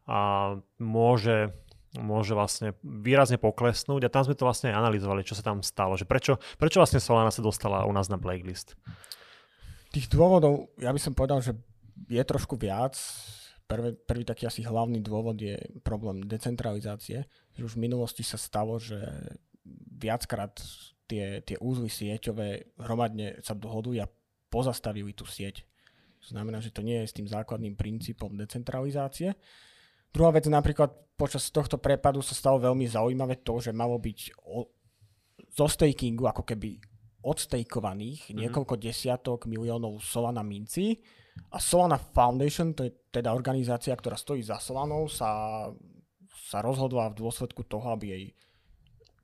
a 0.09 0.57
môže 0.81 1.53
môže 1.97 2.37
vlastne 2.37 2.77
výrazne 2.85 3.41
poklesnúť 3.41 4.05
a 4.05 4.13
tam 4.13 4.29
sme 4.29 4.37
to 4.37 4.45
vlastne 4.45 4.69
analyzovali, 4.69 5.25
čo 5.25 5.33
sa 5.33 5.41
tam 5.41 5.65
stalo, 5.65 5.97
že 5.97 6.05
prečo, 6.05 6.37
prečo 6.61 6.77
vlastne 6.77 7.01
Solana 7.01 7.33
sa 7.33 7.41
dostala 7.41 7.89
u 7.89 7.93
nás 7.97 8.13
na 8.13 8.21
blacklist. 8.21 8.77
Tých 9.97 10.13
dôvodov, 10.13 10.69
ja 10.77 10.93
by 10.93 11.01
som 11.01 11.17
povedal, 11.17 11.41
že 11.41 11.57
je 12.05 12.23
trošku 12.23 12.61
viac. 12.61 12.95
Prvý, 13.67 13.99
prvý 13.99 14.23
taký 14.23 14.47
asi 14.47 14.63
hlavný 14.63 15.03
dôvod 15.03 15.41
je 15.41 15.59
problém 15.83 16.23
decentralizácie. 16.23 17.27
Že 17.57 17.63
už 17.67 17.73
v 17.75 17.85
minulosti 17.89 18.23
sa 18.23 18.39
stalo, 18.39 18.79
že 18.79 19.01
viackrát 19.97 20.55
tie, 21.11 21.43
tie 21.43 21.57
úzly 21.59 21.91
sieťové 21.91 22.79
hromadne 22.79 23.43
sa 23.43 23.59
dohodujú 23.59 24.03
a 24.03 24.13
pozastavili 24.51 25.11
tú 25.11 25.27
sieť. 25.27 25.67
To 26.27 26.35
znamená, 26.35 26.59
že 26.63 26.75
to 26.75 26.83
nie 26.83 27.03
je 27.03 27.11
s 27.11 27.17
tým 27.17 27.27
základným 27.27 27.79
princípom 27.79 28.35
decentralizácie. 28.35 29.35
Druhá 30.11 30.31
vec 30.35 30.47
napríklad 30.47 30.91
počas 31.15 31.49
tohto 31.51 31.79
prepadu 31.79 32.23
sa 32.23 32.35
stalo 32.35 32.63
veľmi 32.63 32.87
zaujímavé 32.87 33.43
to, 33.43 33.59
že 33.63 33.75
malo 33.75 33.99
byť 33.99 34.35
o, 34.43 34.67
zo 35.55 35.67
stakingu 35.67 36.27
ako 36.27 36.43
keby 36.43 36.81
odstejkovaných 37.27 38.31
mm-hmm. 38.31 38.39
niekoľko 38.47 38.75
desiatok 38.79 39.51
miliónov 39.51 39.99
Solana 39.99 40.47
minci 40.47 41.03
a 41.51 41.59
Solana 41.59 41.99
Foundation, 41.99 42.73
to 42.73 42.87
je 42.87 42.93
teda 43.11 43.35
organizácia, 43.35 43.93
ktorá 43.93 44.15
stojí 44.15 44.41
za 44.47 44.63
Solanou, 44.63 45.11
sa, 45.11 45.67
sa 46.31 46.63
rozhodla 46.63 47.11
v 47.13 47.19
dôsledku 47.21 47.67
toho, 47.67 47.93
aby 47.93 48.07
jej 48.15 48.25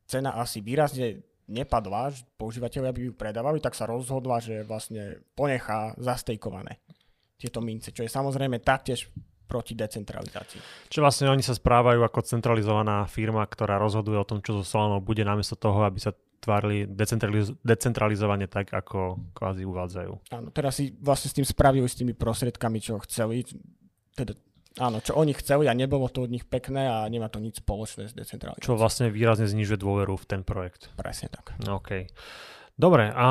cena 0.04 0.36
asi 0.36 0.60
výrazne 0.60 1.24
nepadla, 1.48 2.12
že 2.12 2.26
používateľia 2.36 2.92
by 2.92 3.00
ju 3.08 3.12
predávali, 3.16 3.58
tak 3.62 3.78
sa 3.78 3.88
rozhodla, 3.88 4.42
že 4.42 4.66
vlastne 4.66 5.22
ponechá 5.32 5.96
zastejkované 5.96 6.82
tieto 7.40 7.58
mince, 7.58 7.90
čo 7.90 8.06
je 8.06 8.10
samozrejme 8.12 8.62
taktiež 8.62 9.10
proti 9.50 9.76
decentralizácii. 9.76 10.88
Čiže 10.88 11.02
vlastne 11.04 11.26
oni 11.28 11.44
sa 11.44 11.52
správajú 11.52 12.00
ako 12.00 12.24
centralizovaná 12.24 13.04
firma, 13.04 13.44
ktorá 13.44 13.76
rozhoduje 13.76 14.16
o 14.16 14.24
tom, 14.24 14.40
čo 14.40 14.56
so 14.56 14.64
Solanou 14.64 15.04
bude, 15.04 15.26
namiesto 15.26 15.58
toho, 15.58 15.84
aby 15.84 16.00
sa 16.00 16.16
tvárili 16.42 16.90
decentraliz- 16.90 17.54
decentralizovane 17.62 18.50
tak, 18.50 18.74
ako 18.74 19.22
kvázi 19.30 19.62
uvádzajú. 19.62 20.34
Áno, 20.34 20.50
teraz 20.50 20.82
si 20.82 20.90
vlastne 20.98 21.30
s 21.30 21.36
tým 21.38 21.46
spravili 21.46 21.86
s 21.86 21.94
tými 21.94 22.18
prostriedkami, 22.18 22.82
čo 22.82 22.98
chceli. 23.06 23.46
Teda, 24.18 24.34
áno, 24.82 24.98
čo 24.98 25.14
oni 25.14 25.38
chceli 25.38 25.70
a 25.70 25.78
nebolo 25.78 26.10
to 26.10 26.26
od 26.26 26.34
nich 26.34 26.42
pekné 26.42 26.90
a 26.90 27.06
nemá 27.06 27.30
to 27.30 27.38
nič 27.38 27.62
spoločné 27.62 28.10
s 28.10 28.14
decentralizáciou. 28.18 28.74
Čo 28.74 28.80
vlastne 28.80 29.14
výrazne 29.14 29.46
znižuje 29.46 29.78
dôveru 29.78 30.18
v 30.18 30.26
ten 30.26 30.42
projekt. 30.42 30.90
Presne 30.98 31.30
tak. 31.30 31.54
OK. 31.62 32.10
Dobre, 32.72 33.12
a 33.14 33.26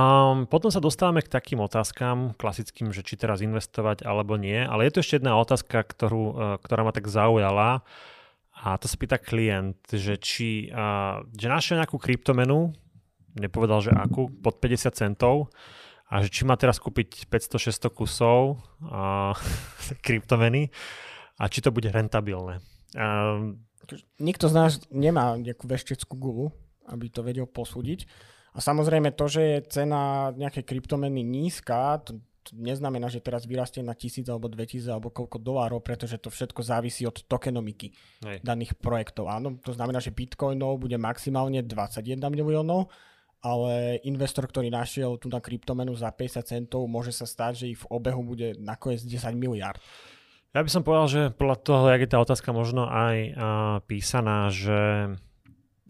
potom 0.48 0.72
sa 0.72 0.80
dostávame 0.80 1.26
k 1.26 1.34
takým 1.34 1.60
otázkam 1.66 2.38
klasickým, 2.40 2.94
že 2.94 3.04
či 3.04 3.20
teraz 3.20 3.44
investovať 3.44 4.06
alebo 4.08 4.40
nie, 4.40 4.56
ale 4.56 4.88
je 4.88 4.92
tu 4.96 4.98
ešte 5.02 5.18
jedna 5.20 5.36
otázka, 5.36 5.82
ktorú, 5.82 6.24
e, 6.30 6.34
ktorá 6.62 6.86
ma 6.86 6.94
tak 6.94 7.10
zaujala 7.10 7.82
a 8.62 8.78
to 8.78 8.86
sa 8.86 8.96
pýta 9.02 9.18
klient, 9.18 9.82
že 9.90 10.22
či 10.22 10.70
že 11.34 11.48
našiel 11.50 11.82
nejakú 11.82 11.98
kryptomenu, 11.98 12.78
nepovedal, 13.38 13.80
že 13.84 13.92
akú, 13.94 14.28
pod 14.30 14.60
50 14.60 14.92
centov 14.96 15.52
a 16.12 16.20
že 16.20 16.28
či 16.28 16.44
má 16.44 16.60
teraz 16.60 16.80
kúpiť 16.84 17.32
500-600 17.32 17.92
kusov 17.96 18.60
a, 18.84 19.32
kryptomeny 20.06 20.68
a 21.40 21.48
či 21.48 21.64
to 21.64 21.72
bude 21.72 21.88
rentabilné. 21.88 22.60
A, 22.96 23.40
Nikto 24.22 24.48
z 24.48 24.54
nás 24.56 24.72
nemá 24.94 25.36
nejakú 25.36 25.68
vešteckú 25.68 26.16
gulu, 26.16 26.46
aby 26.88 27.12
to 27.12 27.26
vedel 27.26 27.50
posúdiť. 27.50 28.08
A 28.52 28.60
samozrejme 28.60 29.16
to, 29.16 29.26
že 29.32 29.42
je 29.42 29.58
cena 29.72 30.32
nejakej 30.36 30.68
kryptomeny 30.68 31.24
nízka, 31.24 32.04
to, 32.04 32.20
to 32.44 32.52
neznamená, 32.56 33.08
že 33.08 33.24
teraz 33.24 33.48
vyrastie 33.48 33.80
na 33.80 33.96
tisíc 33.96 34.28
alebo 34.28 34.52
2000 34.52 34.92
alebo 34.92 35.08
koľko 35.08 35.40
dolárov, 35.40 35.80
pretože 35.80 36.20
to 36.20 36.28
všetko 36.28 36.60
závisí 36.60 37.08
od 37.08 37.16
tokenomiky 37.32 37.96
Hej. 38.28 38.44
daných 38.44 38.76
projektov. 38.76 39.32
Áno, 39.32 39.56
to 39.64 39.72
znamená, 39.72 40.04
že 40.04 40.12
bitcoinov 40.12 40.84
bude 40.84 41.00
maximálne 41.00 41.64
21 41.64 42.20
miliónov 42.28 42.92
ale 43.42 43.98
investor, 44.06 44.46
ktorý 44.46 44.70
našiel 44.70 45.18
tú 45.18 45.28
na 45.28 45.42
kryptomenu 45.42 45.98
za 45.98 46.14
50 46.14 46.46
centov, 46.46 46.86
môže 46.86 47.10
sa 47.10 47.26
stať, 47.26 47.66
že 47.66 47.66
ich 47.74 47.80
v 47.82 47.90
obehu 47.90 48.22
bude 48.22 48.54
nakoniec 48.62 49.02
10 49.02 49.34
miliard. 49.34 49.82
Ja 50.52 50.62
by 50.62 50.70
som 50.70 50.84
povedal, 50.86 51.08
že 51.08 51.22
podľa 51.34 51.58
toho, 51.64 51.84
jak 51.90 52.02
je 52.06 52.12
tá 52.12 52.20
otázka 52.20 52.52
možno 52.52 52.86
aj 52.86 53.16
uh, 53.32 53.34
písaná, 53.88 54.52
že 54.52 55.10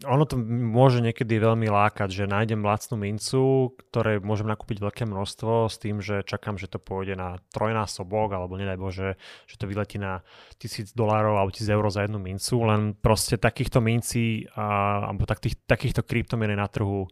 ono 0.02 0.26
to 0.26 0.34
môže 0.38 0.98
niekedy 0.98 1.38
veľmi 1.38 1.70
lákať, 1.70 2.10
že 2.10 2.30
nájdem 2.30 2.62
lacnú 2.62 2.98
mincu, 2.98 3.74
ktoré 3.90 4.18
môžem 4.18 4.50
nakúpiť 4.50 4.82
veľké 4.82 5.04
množstvo 5.06 5.70
s 5.70 5.76
tým, 5.78 6.02
že 6.02 6.26
čakám, 6.26 6.58
že 6.58 6.66
to 6.66 6.82
pôjde 6.82 7.14
na 7.14 7.38
trojnásobok, 7.54 8.34
alebo 8.34 8.58
nedaj 8.58 8.78
Bože, 8.78 9.08
že 9.46 9.56
to 9.58 9.70
vyletí 9.70 10.02
na 10.02 10.26
tisíc 10.58 10.90
dolárov 10.94 11.38
alebo 11.38 11.54
tisíc 11.54 11.70
eur 11.70 11.86
za 11.90 12.02
jednu 12.02 12.18
mincu, 12.18 12.54
len 12.66 12.98
proste 12.98 13.38
takýchto 13.38 13.78
mincí 13.78 14.46
alebo 14.54 15.22
tak, 15.26 15.38
tých, 15.42 15.58
takýchto 15.66 16.02
kryptomien 16.02 16.50
je 16.50 16.58
na 16.58 16.68
trhu 16.70 17.06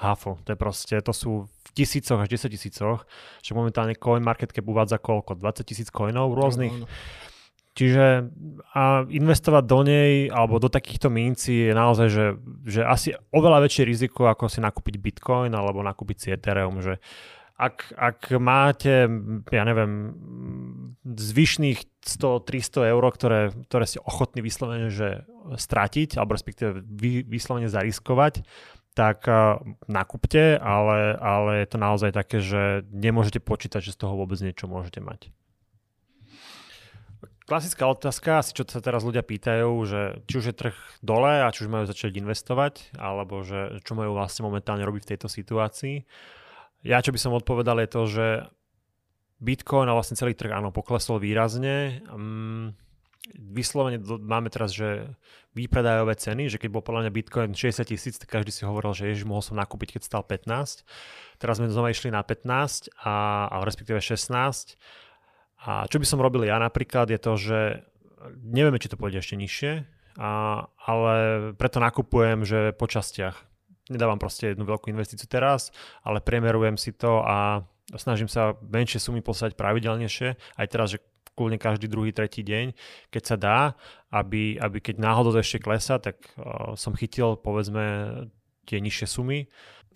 hafo. 0.00 0.40
To 0.48 0.56
je 0.56 0.58
proste, 0.58 0.96
to 1.04 1.12
sú 1.12 1.44
v 1.46 1.68
tisícoch 1.76 2.18
až 2.18 2.40
10 2.40 2.56
tisícoch, 2.56 3.04
že 3.44 3.52
momentálne 3.52 3.92
CoinMarketCap 3.92 4.64
uvádza 4.64 4.96
koľko? 4.96 5.36
20 5.36 5.68
tisíc 5.68 5.88
coinov 5.92 6.32
rôznych? 6.32 6.72
No, 6.72 6.88
no. 6.88 7.28
Čiže 7.70 8.26
a 8.74 9.06
investovať 9.06 9.64
do 9.64 9.80
nej 9.86 10.26
alebo 10.26 10.58
do 10.58 10.66
takýchto 10.66 11.06
mincí 11.06 11.70
je 11.70 11.72
naozaj, 11.72 12.08
že, 12.10 12.26
že 12.66 12.80
asi 12.82 13.14
oveľa 13.30 13.62
väčšie 13.62 13.86
riziko, 13.86 14.26
ako 14.26 14.50
si 14.50 14.58
nakúpiť 14.58 14.98
Bitcoin 14.98 15.54
alebo 15.54 15.78
nakúpiť 15.80 16.16
si 16.18 16.28
Ethereum, 16.34 16.82
že 16.82 16.98
ak, 17.60 17.92
ak 17.92 18.20
máte, 18.40 19.04
ja 19.52 19.62
neviem, 19.68 20.16
zvyšných 21.04 22.00
100-300 22.00 22.88
eur, 22.88 23.04
ktoré, 23.12 23.52
ktoré 23.68 23.84
ste 23.84 24.00
ochotní 24.00 24.40
vyslovene 24.40 24.88
že 24.88 25.28
stratiť, 25.60 26.16
alebo 26.16 26.32
respektíve 26.32 26.80
vy, 26.80 27.28
vyslovene 27.28 27.68
zariskovať, 27.68 28.40
tak 29.00 29.24
nakúpte, 29.88 30.60
ale, 30.60 31.16
ale 31.16 31.64
je 31.64 31.68
to 31.72 31.78
naozaj 31.80 32.12
také, 32.12 32.44
že 32.44 32.84
nemôžete 32.92 33.40
počítať, 33.40 33.80
že 33.80 33.96
z 33.96 34.04
toho 34.04 34.12
vôbec 34.12 34.36
niečo 34.44 34.68
môžete 34.68 35.00
mať. 35.00 35.32
Klasická 37.48 37.88
otázka, 37.88 38.44
asi 38.44 38.52
čo 38.54 38.62
sa 38.68 38.84
teraz 38.84 39.02
ľudia 39.02 39.24
pýtajú, 39.24 39.72
že 39.88 40.22
či 40.28 40.34
už 40.38 40.44
je 40.52 40.54
trh 40.54 40.76
dole 41.00 41.42
a 41.42 41.50
či 41.50 41.64
už 41.64 41.72
majú 41.72 41.88
začať 41.88 42.20
investovať, 42.20 42.94
alebo 43.00 43.40
že 43.40 43.80
čo 43.82 43.96
majú 43.96 44.14
vlastne 44.14 44.44
momentálne 44.44 44.84
robiť 44.84 45.02
v 45.02 45.10
tejto 45.16 45.26
situácii. 45.32 46.04
Ja 46.84 47.00
čo 47.00 47.10
by 47.10 47.18
som 47.18 47.34
odpovedal 47.34 47.80
je 47.82 47.88
to, 47.88 48.02
že 48.06 48.26
Bitcoin 49.40 49.88
a 49.88 49.96
vlastne 49.96 50.20
celý 50.20 50.36
trh 50.36 50.52
áno 50.52 50.70
poklesol 50.70 51.18
výrazne. 51.18 52.04
Um, 52.12 52.76
vyslovene 53.36 54.00
máme 54.00 54.48
teraz, 54.48 54.72
že 54.72 55.12
výpredajové 55.52 56.16
ceny, 56.16 56.48
že 56.48 56.56
keď 56.56 56.70
bol 56.72 56.82
podľa 56.84 57.08
mňa 57.08 57.12
Bitcoin 57.12 57.50
60 57.52 57.84
tisíc, 57.84 58.16
tak 58.16 58.32
každý 58.32 58.48
si 58.54 58.64
hovoril, 58.64 58.96
že 58.96 59.12
ježiš, 59.12 59.28
mohol 59.28 59.44
som 59.44 59.60
nakúpiť, 59.60 59.98
keď 59.98 60.02
stal 60.08 60.22
15. 60.24 60.86
Teraz 61.36 61.54
sme 61.60 61.68
znova 61.68 61.92
išli 61.92 62.08
na 62.08 62.24
15 62.24 62.96
a, 63.04 63.46
a 63.52 63.54
respektíve 63.60 64.00
16 64.00 64.80
a 65.60 65.84
čo 65.84 65.96
by 66.00 66.06
som 66.08 66.24
robil 66.24 66.48
ja 66.48 66.56
napríklad 66.56 67.12
je 67.12 67.20
to, 67.20 67.32
že 67.36 67.60
nevieme, 68.40 68.80
či 68.80 68.88
to 68.88 68.96
pôjde 68.96 69.20
ešte 69.20 69.36
nižšie, 69.36 69.72
a, 70.16 70.64
ale 70.88 71.14
preto 71.60 71.80
nakupujem, 71.80 72.48
že 72.48 72.72
po 72.72 72.88
častiach. 72.88 73.36
Nedávam 73.90 74.22
proste 74.22 74.54
jednu 74.54 74.64
veľkú 74.64 74.88
investíciu 74.88 75.26
teraz, 75.26 75.74
ale 76.06 76.22
premerujem 76.22 76.78
si 76.78 76.94
to 76.94 77.20
a 77.20 77.66
snažím 77.98 78.30
sa 78.30 78.54
menšie 78.62 79.02
sumy 79.02 79.18
poslať 79.18 79.58
pravidelnejšie. 79.58 80.38
Aj 80.38 80.66
teraz, 80.70 80.94
že 80.94 81.02
kľudne 81.40 81.56
každý 81.56 81.88
druhý, 81.88 82.12
tretí 82.12 82.44
deň, 82.44 82.76
keď 83.08 83.22
sa 83.24 83.36
dá, 83.40 83.58
aby, 84.12 84.60
aby 84.60 84.84
keď 84.84 85.00
náhodou 85.00 85.32
to 85.32 85.40
ešte 85.40 85.64
klesa, 85.64 85.96
tak 85.96 86.20
uh, 86.36 86.76
som 86.76 86.92
chytil 86.92 87.40
povedzme 87.40 88.12
tie 88.68 88.76
nižšie 88.84 89.08
sumy. 89.08 89.48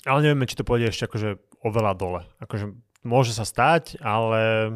Ale 0.08 0.24
nevieme, 0.24 0.48
či 0.48 0.56
to 0.56 0.64
pôjde 0.64 0.88
ešte 0.88 1.04
akože 1.04 1.36
oveľa 1.60 1.92
dole. 1.92 2.20
Akože 2.40 2.72
môže 3.04 3.36
sa 3.36 3.44
stať, 3.44 4.00
ale 4.00 4.72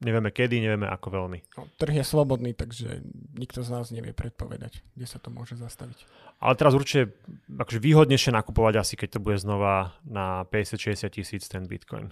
nevieme 0.00 0.32
kedy, 0.32 0.60
nevieme 0.60 0.88
ako 0.88 1.08
veľmi. 1.12 1.38
No, 1.56 1.68
trh 1.76 2.00
je 2.00 2.04
slobodný, 2.04 2.56
takže 2.56 3.04
nikto 3.36 3.60
z 3.60 3.68
nás 3.68 3.92
nevie 3.92 4.16
predpovedať, 4.16 4.80
kde 4.96 5.06
sa 5.06 5.20
to 5.20 5.28
môže 5.28 5.60
zastaviť. 5.60 6.08
Ale 6.40 6.56
teraz 6.56 6.72
určite 6.72 7.12
akože 7.52 7.78
výhodnejšie 7.84 8.32
nakupovať 8.32 8.74
asi, 8.80 8.94
keď 8.96 9.20
to 9.20 9.20
bude 9.20 9.36
znova 9.36 9.92
na 10.08 10.48
50-60 10.48 11.12
tisíc 11.12 11.44
ten 11.48 11.68
Bitcoin. 11.68 12.08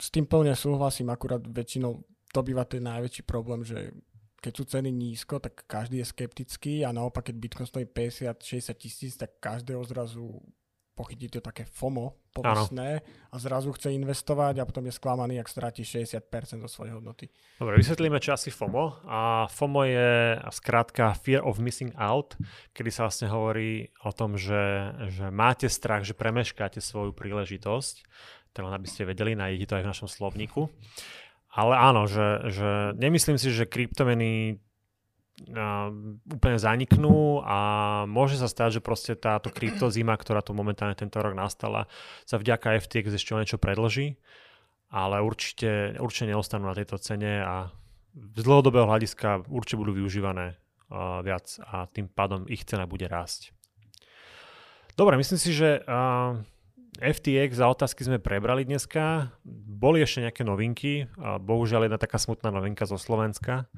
S 0.00 0.08
tým 0.08 0.24
plne 0.24 0.56
súhlasím, 0.56 1.12
akurát 1.12 1.44
väčšinou 1.44 2.04
to 2.36 2.44
býva 2.44 2.68
ten 2.68 2.84
najväčší 2.84 3.24
problém, 3.24 3.64
že 3.64 3.96
keď 4.44 4.52
sú 4.52 4.64
ceny 4.68 4.92
nízko, 4.92 5.40
tak 5.40 5.64
každý 5.64 6.04
je 6.04 6.12
skeptický 6.12 6.84
a 6.84 6.92
naopak, 6.92 7.32
keď 7.32 7.36
Bitcoin 7.40 7.66
stojí 7.66 7.88
50-60 7.88 8.76
tisíc, 8.76 9.16
tak 9.16 9.40
každého 9.40 9.80
zrazu 9.88 10.44
pochytí 10.96 11.28
to 11.28 11.44
také 11.44 11.68
FOMO 11.68 12.16
povestné 12.32 13.04
a 13.28 13.36
zrazu 13.36 13.68
chce 13.76 13.92
investovať 13.92 14.60
a 14.60 14.68
potom 14.68 14.84
je 14.88 14.96
sklamaný, 14.96 15.36
ak 15.40 15.48
stráti 15.48 15.84
60% 15.84 16.64
zo 16.64 16.68
svojej 16.72 16.96
hodnoty. 16.96 17.28
Dobre, 17.60 17.76
vysvetlíme, 17.80 18.16
čo 18.16 18.32
asi 18.32 18.48
FOMO. 18.48 19.04
A 19.04 19.44
FOMO 19.48 19.84
je 19.84 20.40
skrátka 20.52 21.12
Fear 21.12 21.44
of 21.44 21.60
Missing 21.60 21.92
Out, 22.00 22.40
kedy 22.72 22.88
sa 22.88 23.08
vlastne 23.08 23.28
hovorí 23.28 23.92
o 24.08 24.12
tom, 24.12 24.40
že, 24.40 24.92
že 25.12 25.28
máte 25.28 25.68
strach, 25.68 26.04
že 26.04 26.16
premeškáte 26.16 26.80
svoju 26.80 27.12
príležitosť. 27.12 27.94
To 28.56 28.64
len 28.64 28.72
aby 28.72 28.88
ste 28.88 29.04
vedeli, 29.04 29.36
nájdete 29.36 29.68
to 29.68 29.76
aj 29.76 29.84
v 29.84 29.90
našom 29.92 30.08
slovníku. 30.08 30.72
Ale 31.56 31.72
áno, 31.72 32.04
že, 32.04 32.52
že 32.52 32.70
nemyslím 33.00 33.40
si, 33.40 33.48
že 33.48 33.64
kryptomeny 33.64 34.60
úplne 36.32 36.56
zaniknú 36.56 37.44
a 37.44 37.58
môže 38.08 38.40
sa 38.40 38.48
stať, 38.48 38.80
že 38.80 38.84
proste 38.84 39.12
táto 39.12 39.52
kryptozima, 39.52 40.16
ktorá 40.16 40.40
tu 40.40 40.56
momentálne 40.56 40.96
tento 40.96 41.20
rok 41.20 41.36
nastala, 41.36 41.88
sa 42.24 42.40
vďaka 42.40 42.80
FTX 42.80 43.12
ešte 43.12 43.36
o 43.36 43.40
niečo 43.40 43.60
predlží, 43.60 44.16
ale 44.88 45.20
určite, 45.20 46.00
určite 46.00 46.32
neostanú 46.32 46.72
na 46.72 46.76
tejto 46.76 46.96
cene 46.96 47.44
a 47.44 47.68
z 48.16 48.40
dlhodobého 48.40 48.88
hľadiska 48.88 49.44
určite 49.52 49.76
budú 49.76 50.00
využívané 50.00 50.56
viac 51.20 51.46
a 51.68 51.84
tým 51.92 52.08
pádom 52.08 52.48
ich 52.48 52.64
cena 52.64 52.88
bude 52.88 53.04
rásť. 53.04 53.52
Dobre, 54.96 55.20
myslím 55.20 55.36
si, 55.36 55.52
že 55.52 55.84
FTX 56.98 57.60
za 57.60 57.66
otázky 57.68 58.04
sme 58.04 58.18
prebrali 58.22 58.64
dneska. 58.66 59.32
Boli 59.46 60.00
ešte 60.00 60.24
nejaké 60.24 60.42
novinky. 60.42 61.06
Uh, 61.16 61.36
bohužiaľ 61.40 61.86
jedna 61.86 61.98
taká 62.00 62.16
smutná 62.16 62.48
novinka 62.52 62.88
zo 62.88 62.96
Slovenska 63.00 63.68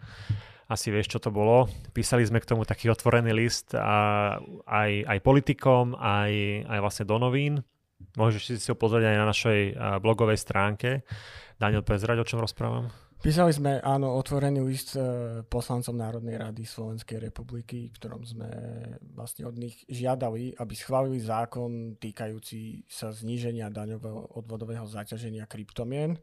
asi 0.69 0.93
vieš, 0.93 1.17
čo 1.17 1.19
to 1.19 1.33
bolo. 1.33 1.65
Písali 1.97 2.29
sme 2.29 2.45
k 2.45 2.49
tomu 2.53 2.69
taký 2.69 2.93
otvorený 2.93 3.33
list 3.33 3.73
a 3.73 4.37
aj, 4.69 4.91
aj 5.09 5.19
politikom, 5.25 5.97
aj, 5.97 6.33
aj 6.69 6.79
vlastne 6.85 7.09
do 7.09 7.17
novín. 7.17 7.65
Môžeš 8.21 8.61
si 8.61 8.69
ho 8.69 8.77
pozrieť 8.77 9.11
aj 9.11 9.17
na 9.17 9.27
našej 9.33 9.61
blogovej 10.05 10.37
stránke. 10.37 11.09
Daniel, 11.57 11.81
prezrať, 11.81 12.21
o 12.21 12.29
čom 12.29 12.45
rozprávam? 12.45 12.93
Písali 13.19 13.51
sme, 13.51 13.83
áno, 13.83 14.15
otvorený 14.15 14.63
list 14.63 14.95
e, 14.95 15.03
poslancom 15.43 15.99
Národnej 15.99 16.39
rady 16.39 16.63
Slovenskej 16.63 17.19
republiky, 17.19 17.91
ktorom 17.99 18.23
sme 18.23 18.47
vlastne 19.11 19.43
od 19.43 19.59
nich 19.59 19.83
žiadali, 19.91 20.55
aby 20.55 20.75
schválili 20.79 21.19
zákon 21.19 21.99
týkajúci 21.99 22.87
sa 22.87 23.11
zníženia 23.11 23.75
daňového 23.75 24.39
odvodového 24.39 24.87
zaťaženia 24.87 25.51
kryptomien 25.51 26.15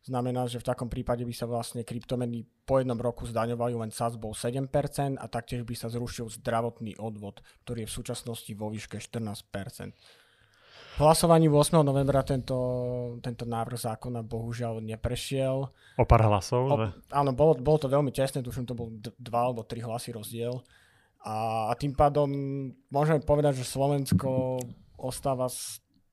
Znamená, 0.00 0.48
že 0.48 0.64
v 0.64 0.68
takom 0.72 0.88
prípade 0.88 1.28
by 1.28 1.34
sa 1.36 1.44
vlastne 1.44 1.84
kryptomeny 1.84 2.48
po 2.64 2.80
jednom 2.80 2.96
roku 2.96 3.28
zdaňovali 3.28 3.76
len 3.76 3.92
bol 4.16 4.32
7% 4.32 4.72
a 5.20 5.26
taktiež 5.28 5.60
by 5.68 5.76
sa 5.76 5.92
zrušil 5.92 6.32
zdravotný 6.40 6.96
odvod, 6.96 7.44
ktorý 7.68 7.84
je 7.84 7.88
v 7.92 7.96
súčasnosti 8.00 8.52
vo 8.56 8.72
výške 8.72 8.96
14%. 8.96 9.92
Hlasovaní 10.98 11.46
8. 11.46 11.86
novembra 11.86 12.26
tento, 12.26 12.56
tento 13.22 13.44
návrh 13.46 13.78
zákona 13.78 14.26
bohužiaľ 14.26 14.82
neprešiel. 14.82 15.70
O 16.00 16.04
pár 16.08 16.22
hlasov? 16.26 16.62
O, 16.66 16.76
áno, 17.14 17.30
bolo, 17.30 17.54
bolo 17.60 17.78
to 17.78 17.86
veľmi 17.86 18.10
tesné, 18.10 18.42
tuším 18.42 18.66
to 18.66 18.74
bol 18.74 18.90
dva 19.20 19.40
alebo 19.46 19.62
tri 19.62 19.84
hlasy 19.84 20.10
rozdiel. 20.10 20.58
A, 21.20 21.68
a 21.68 21.72
tým 21.76 21.92
pádom 21.92 22.28
môžeme 22.88 23.20
povedať, 23.20 23.60
že 23.60 23.68
Slovensko 23.68 24.58
ostáva 24.96 25.46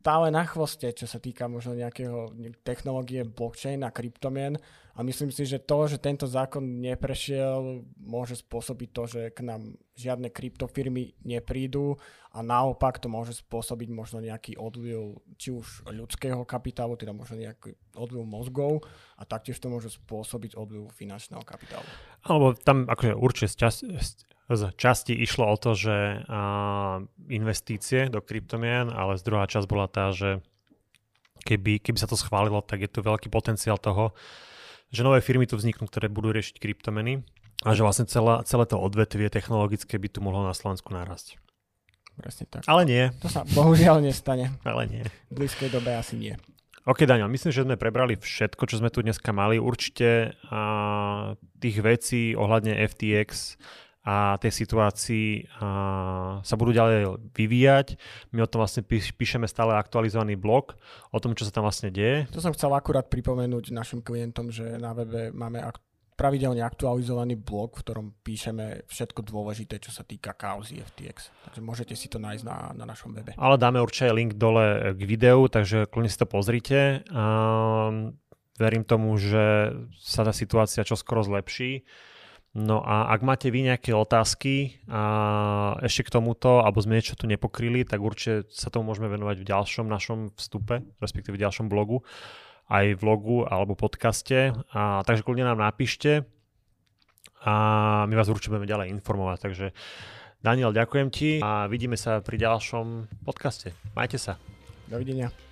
stále 0.08 0.32
na 0.32 0.48
chvoste, 0.48 0.88
čo 0.96 1.04
sa 1.04 1.20
týka 1.20 1.52
možno 1.52 1.76
nejakého 1.76 2.32
technológie 2.64 3.28
blockchain 3.28 3.84
a 3.84 3.92
kryptomien. 3.92 4.56
A 4.96 5.04
myslím 5.04 5.36
si, 5.36 5.44
že 5.44 5.60
to, 5.60 5.84
že 5.84 6.00
tento 6.00 6.24
zákon 6.24 6.64
neprešiel, 6.64 7.84
môže 8.00 8.40
spôsobiť 8.40 8.90
to, 8.96 9.04
že 9.04 9.22
k 9.36 9.44
nám 9.44 9.76
žiadne 10.00 10.32
kryptofirmy 10.32 11.12
neprídu 11.28 12.00
a 12.32 12.40
naopak 12.40 13.04
to 13.04 13.12
môže 13.12 13.44
spôsobiť 13.44 13.90
možno 13.92 14.24
nejaký 14.24 14.56
odliv 14.56 15.20
či 15.36 15.52
už 15.52 15.92
ľudského 15.92 16.48
kapitálu, 16.48 16.96
teda 16.96 17.12
možno 17.12 17.44
nejaký 17.44 17.76
odliv 18.00 18.24
mozgov 18.24 18.88
a 19.20 19.28
taktiež 19.28 19.60
to 19.60 19.68
môže 19.68 19.92
spôsobiť 19.92 20.56
odliv 20.56 20.88
finančného 20.96 21.44
kapitálu. 21.44 21.86
Alebo 22.24 22.56
tam 22.56 22.88
akože 22.88 23.12
určite 23.12 23.52
z 24.48 24.72
časti 24.80 25.12
išlo 25.12 25.44
o 25.52 25.56
to, 25.60 25.76
že 25.76 26.24
investície 27.28 28.08
do 28.08 28.24
kryptomien, 28.24 28.88
ale 28.88 29.20
z 29.20 29.28
druhá 29.28 29.44
časť 29.44 29.68
bola 29.68 29.92
tá, 29.92 30.16
že 30.16 30.40
keby, 31.44 31.84
keby 31.84 32.00
sa 32.00 32.08
to 32.08 32.16
schválilo, 32.16 32.64
tak 32.64 32.84
je 32.84 32.90
tu 32.92 33.04
veľký 33.04 33.28
potenciál 33.28 33.76
toho, 33.76 34.16
že 34.88 35.04
nové 35.04 35.20
firmy 35.20 35.44
tu 35.48 35.60
vzniknú, 35.60 35.88
ktoré 35.92 36.08
budú 36.08 36.32
riešiť 36.32 36.64
kryptomeny 36.64 37.28
a 37.68 37.76
že 37.76 37.84
vlastne 37.84 38.08
celá, 38.08 38.40
celé 38.48 38.64
to 38.64 38.80
odvetvie 38.80 39.28
technologické 39.28 40.00
by 40.00 40.08
tu 40.08 40.24
mohlo 40.24 40.48
na 40.48 40.56
Slovensku 40.56 40.96
narásť. 40.96 41.36
Presne 42.18 42.50
tak. 42.50 42.66
Ale 42.66 42.88
nie. 42.88 43.04
To 43.22 43.30
sa 43.30 43.46
bohužiaľ 43.46 44.02
nestane. 44.02 44.50
Ale 44.66 44.90
nie. 44.90 45.04
V 45.30 45.44
blízkej 45.44 45.70
dobe 45.70 45.94
asi 45.94 46.18
nie. 46.18 46.34
OK, 46.88 47.04
Daniel, 47.04 47.28
myslím, 47.28 47.52
že 47.52 47.68
sme 47.68 47.76
prebrali 47.76 48.16
všetko, 48.16 48.64
čo 48.64 48.80
sme 48.80 48.88
tu 48.88 49.04
dneska 49.04 49.36
mali. 49.36 49.60
Určite 49.60 50.40
a, 50.48 51.36
tých 51.60 51.78
vecí 51.84 52.32
ohľadne 52.32 52.80
FTX 52.90 53.60
a 54.08 54.40
tej 54.40 54.64
situácii 54.64 55.52
a, 55.60 56.40
sa 56.40 56.56
budú 56.56 56.72
ďalej 56.72 57.20
vyvíjať. 57.36 57.88
My 58.32 58.48
o 58.48 58.48
tom 58.48 58.64
vlastne 58.64 58.88
píš, 58.88 59.12
píšeme 59.12 59.52
stále 59.52 59.76
aktualizovaný 59.76 60.40
blog 60.40 60.80
o 61.12 61.20
tom, 61.20 61.36
čo 61.36 61.44
sa 61.44 61.52
tam 61.52 61.68
vlastne 61.68 61.92
deje. 61.92 62.24
To 62.32 62.40
som 62.40 62.56
chcel 62.56 62.72
akurát 62.72 63.12
pripomenúť 63.12 63.76
našim 63.76 64.00
klientom, 64.00 64.48
že 64.48 64.80
na 64.80 64.96
webe 64.96 65.36
máme 65.36 65.60
ak- 65.60 65.84
pravidelne 66.18 66.64
aktualizovaný 66.64 67.36
blog, 67.36 67.76
v 67.78 67.84
ktorom 67.84 68.08
píšeme 68.24 68.88
všetko 68.88 69.28
dôležité, 69.28 69.78
čo 69.78 69.92
sa 69.92 70.08
týka 70.08 70.34
kauzy 70.34 70.82
FTX. 70.82 71.30
Takže 71.46 71.62
môžete 71.62 71.94
si 71.94 72.08
to 72.08 72.18
nájsť 72.18 72.44
na, 72.48 72.58
na 72.74 72.86
našom 72.88 73.12
webe. 73.12 73.36
Ale 73.36 73.60
dáme 73.60 73.84
určite 73.84 74.16
link 74.16 74.40
dole 74.40 74.98
k 74.98 75.02
videu, 75.04 75.46
takže 75.52 75.86
kľudne 75.86 76.10
si 76.10 76.18
to 76.18 76.26
pozrite. 76.26 77.06
A 77.12 77.24
verím 78.58 78.82
tomu, 78.82 79.14
že 79.20 79.78
sa 80.00 80.26
tá 80.26 80.34
situácia 80.34 80.82
čoskoro 80.82 81.22
zlepší 81.22 81.86
No 82.58 82.82
a 82.82 83.14
ak 83.14 83.22
máte 83.22 83.54
vy 83.54 83.70
nejaké 83.70 83.94
otázky 83.94 84.82
a 84.90 85.78
ešte 85.86 86.10
k 86.10 86.18
tomuto, 86.18 86.66
alebo 86.66 86.82
sme 86.82 86.98
niečo 86.98 87.14
tu 87.14 87.30
nepokryli, 87.30 87.86
tak 87.86 88.02
určite 88.02 88.50
sa 88.50 88.74
tomu 88.74 88.90
môžeme 88.90 89.06
venovať 89.14 89.46
v 89.46 89.50
ďalšom 89.54 89.86
našom 89.86 90.34
vstupe, 90.34 90.82
respektíve 90.98 91.38
v 91.38 91.46
ďalšom 91.46 91.70
blogu, 91.70 92.02
aj 92.74 92.98
vlogu 92.98 93.46
alebo 93.46 93.78
podcaste. 93.78 94.58
A, 94.74 95.06
takže 95.06 95.22
kľudne 95.22 95.54
nám 95.54 95.62
napíšte 95.62 96.26
a 97.46 97.54
my 98.10 98.14
vás 98.18 98.26
určite 98.26 98.50
budeme 98.50 98.66
ďalej 98.66 98.90
informovať. 98.90 99.38
Takže 99.38 99.66
Daniel, 100.42 100.74
ďakujem 100.74 101.08
ti 101.14 101.38
a 101.46 101.70
vidíme 101.70 101.94
sa 101.94 102.26
pri 102.26 102.42
ďalšom 102.42 103.22
podcaste. 103.22 103.78
Majte 103.94 104.18
sa. 104.18 104.42
Dovidenia. 104.90 105.47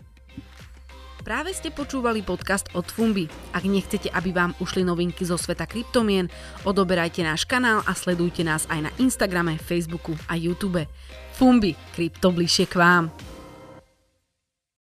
Práve 1.25 1.57
ste 1.57 1.73
počúvali 1.73 2.21
podcast 2.21 2.69
od 2.77 2.85
Fumbi. 2.85 3.25
Ak 3.49 3.65
nechcete, 3.65 4.13
aby 4.13 4.29
vám 4.29 4.53
ušli 4.61 4.85
novinky 4.85 5.25
zo 5.25 5.41
sveta 5.41 5.65
kryptomien, 5.65 6.29
odoberajte 6.69 7.25
náš 7.25 7.49
kanál 7.49 7.81
a 7.89 7.97
sledujte 7.97 8.45
nás 8.45 8.69
aj 8.69 8.85
na 8.85 8.91
Instagrame, 9.01 9.57
Facebooku 9.57 10.13
a 10.29 10.37
YouTube. 10.37 10.85
Fumbi, 11.33 11.73
krypto 11.97 12.29
bližšie 12.29 12.69
k 12.69 12.77
vám. 12.77 13.09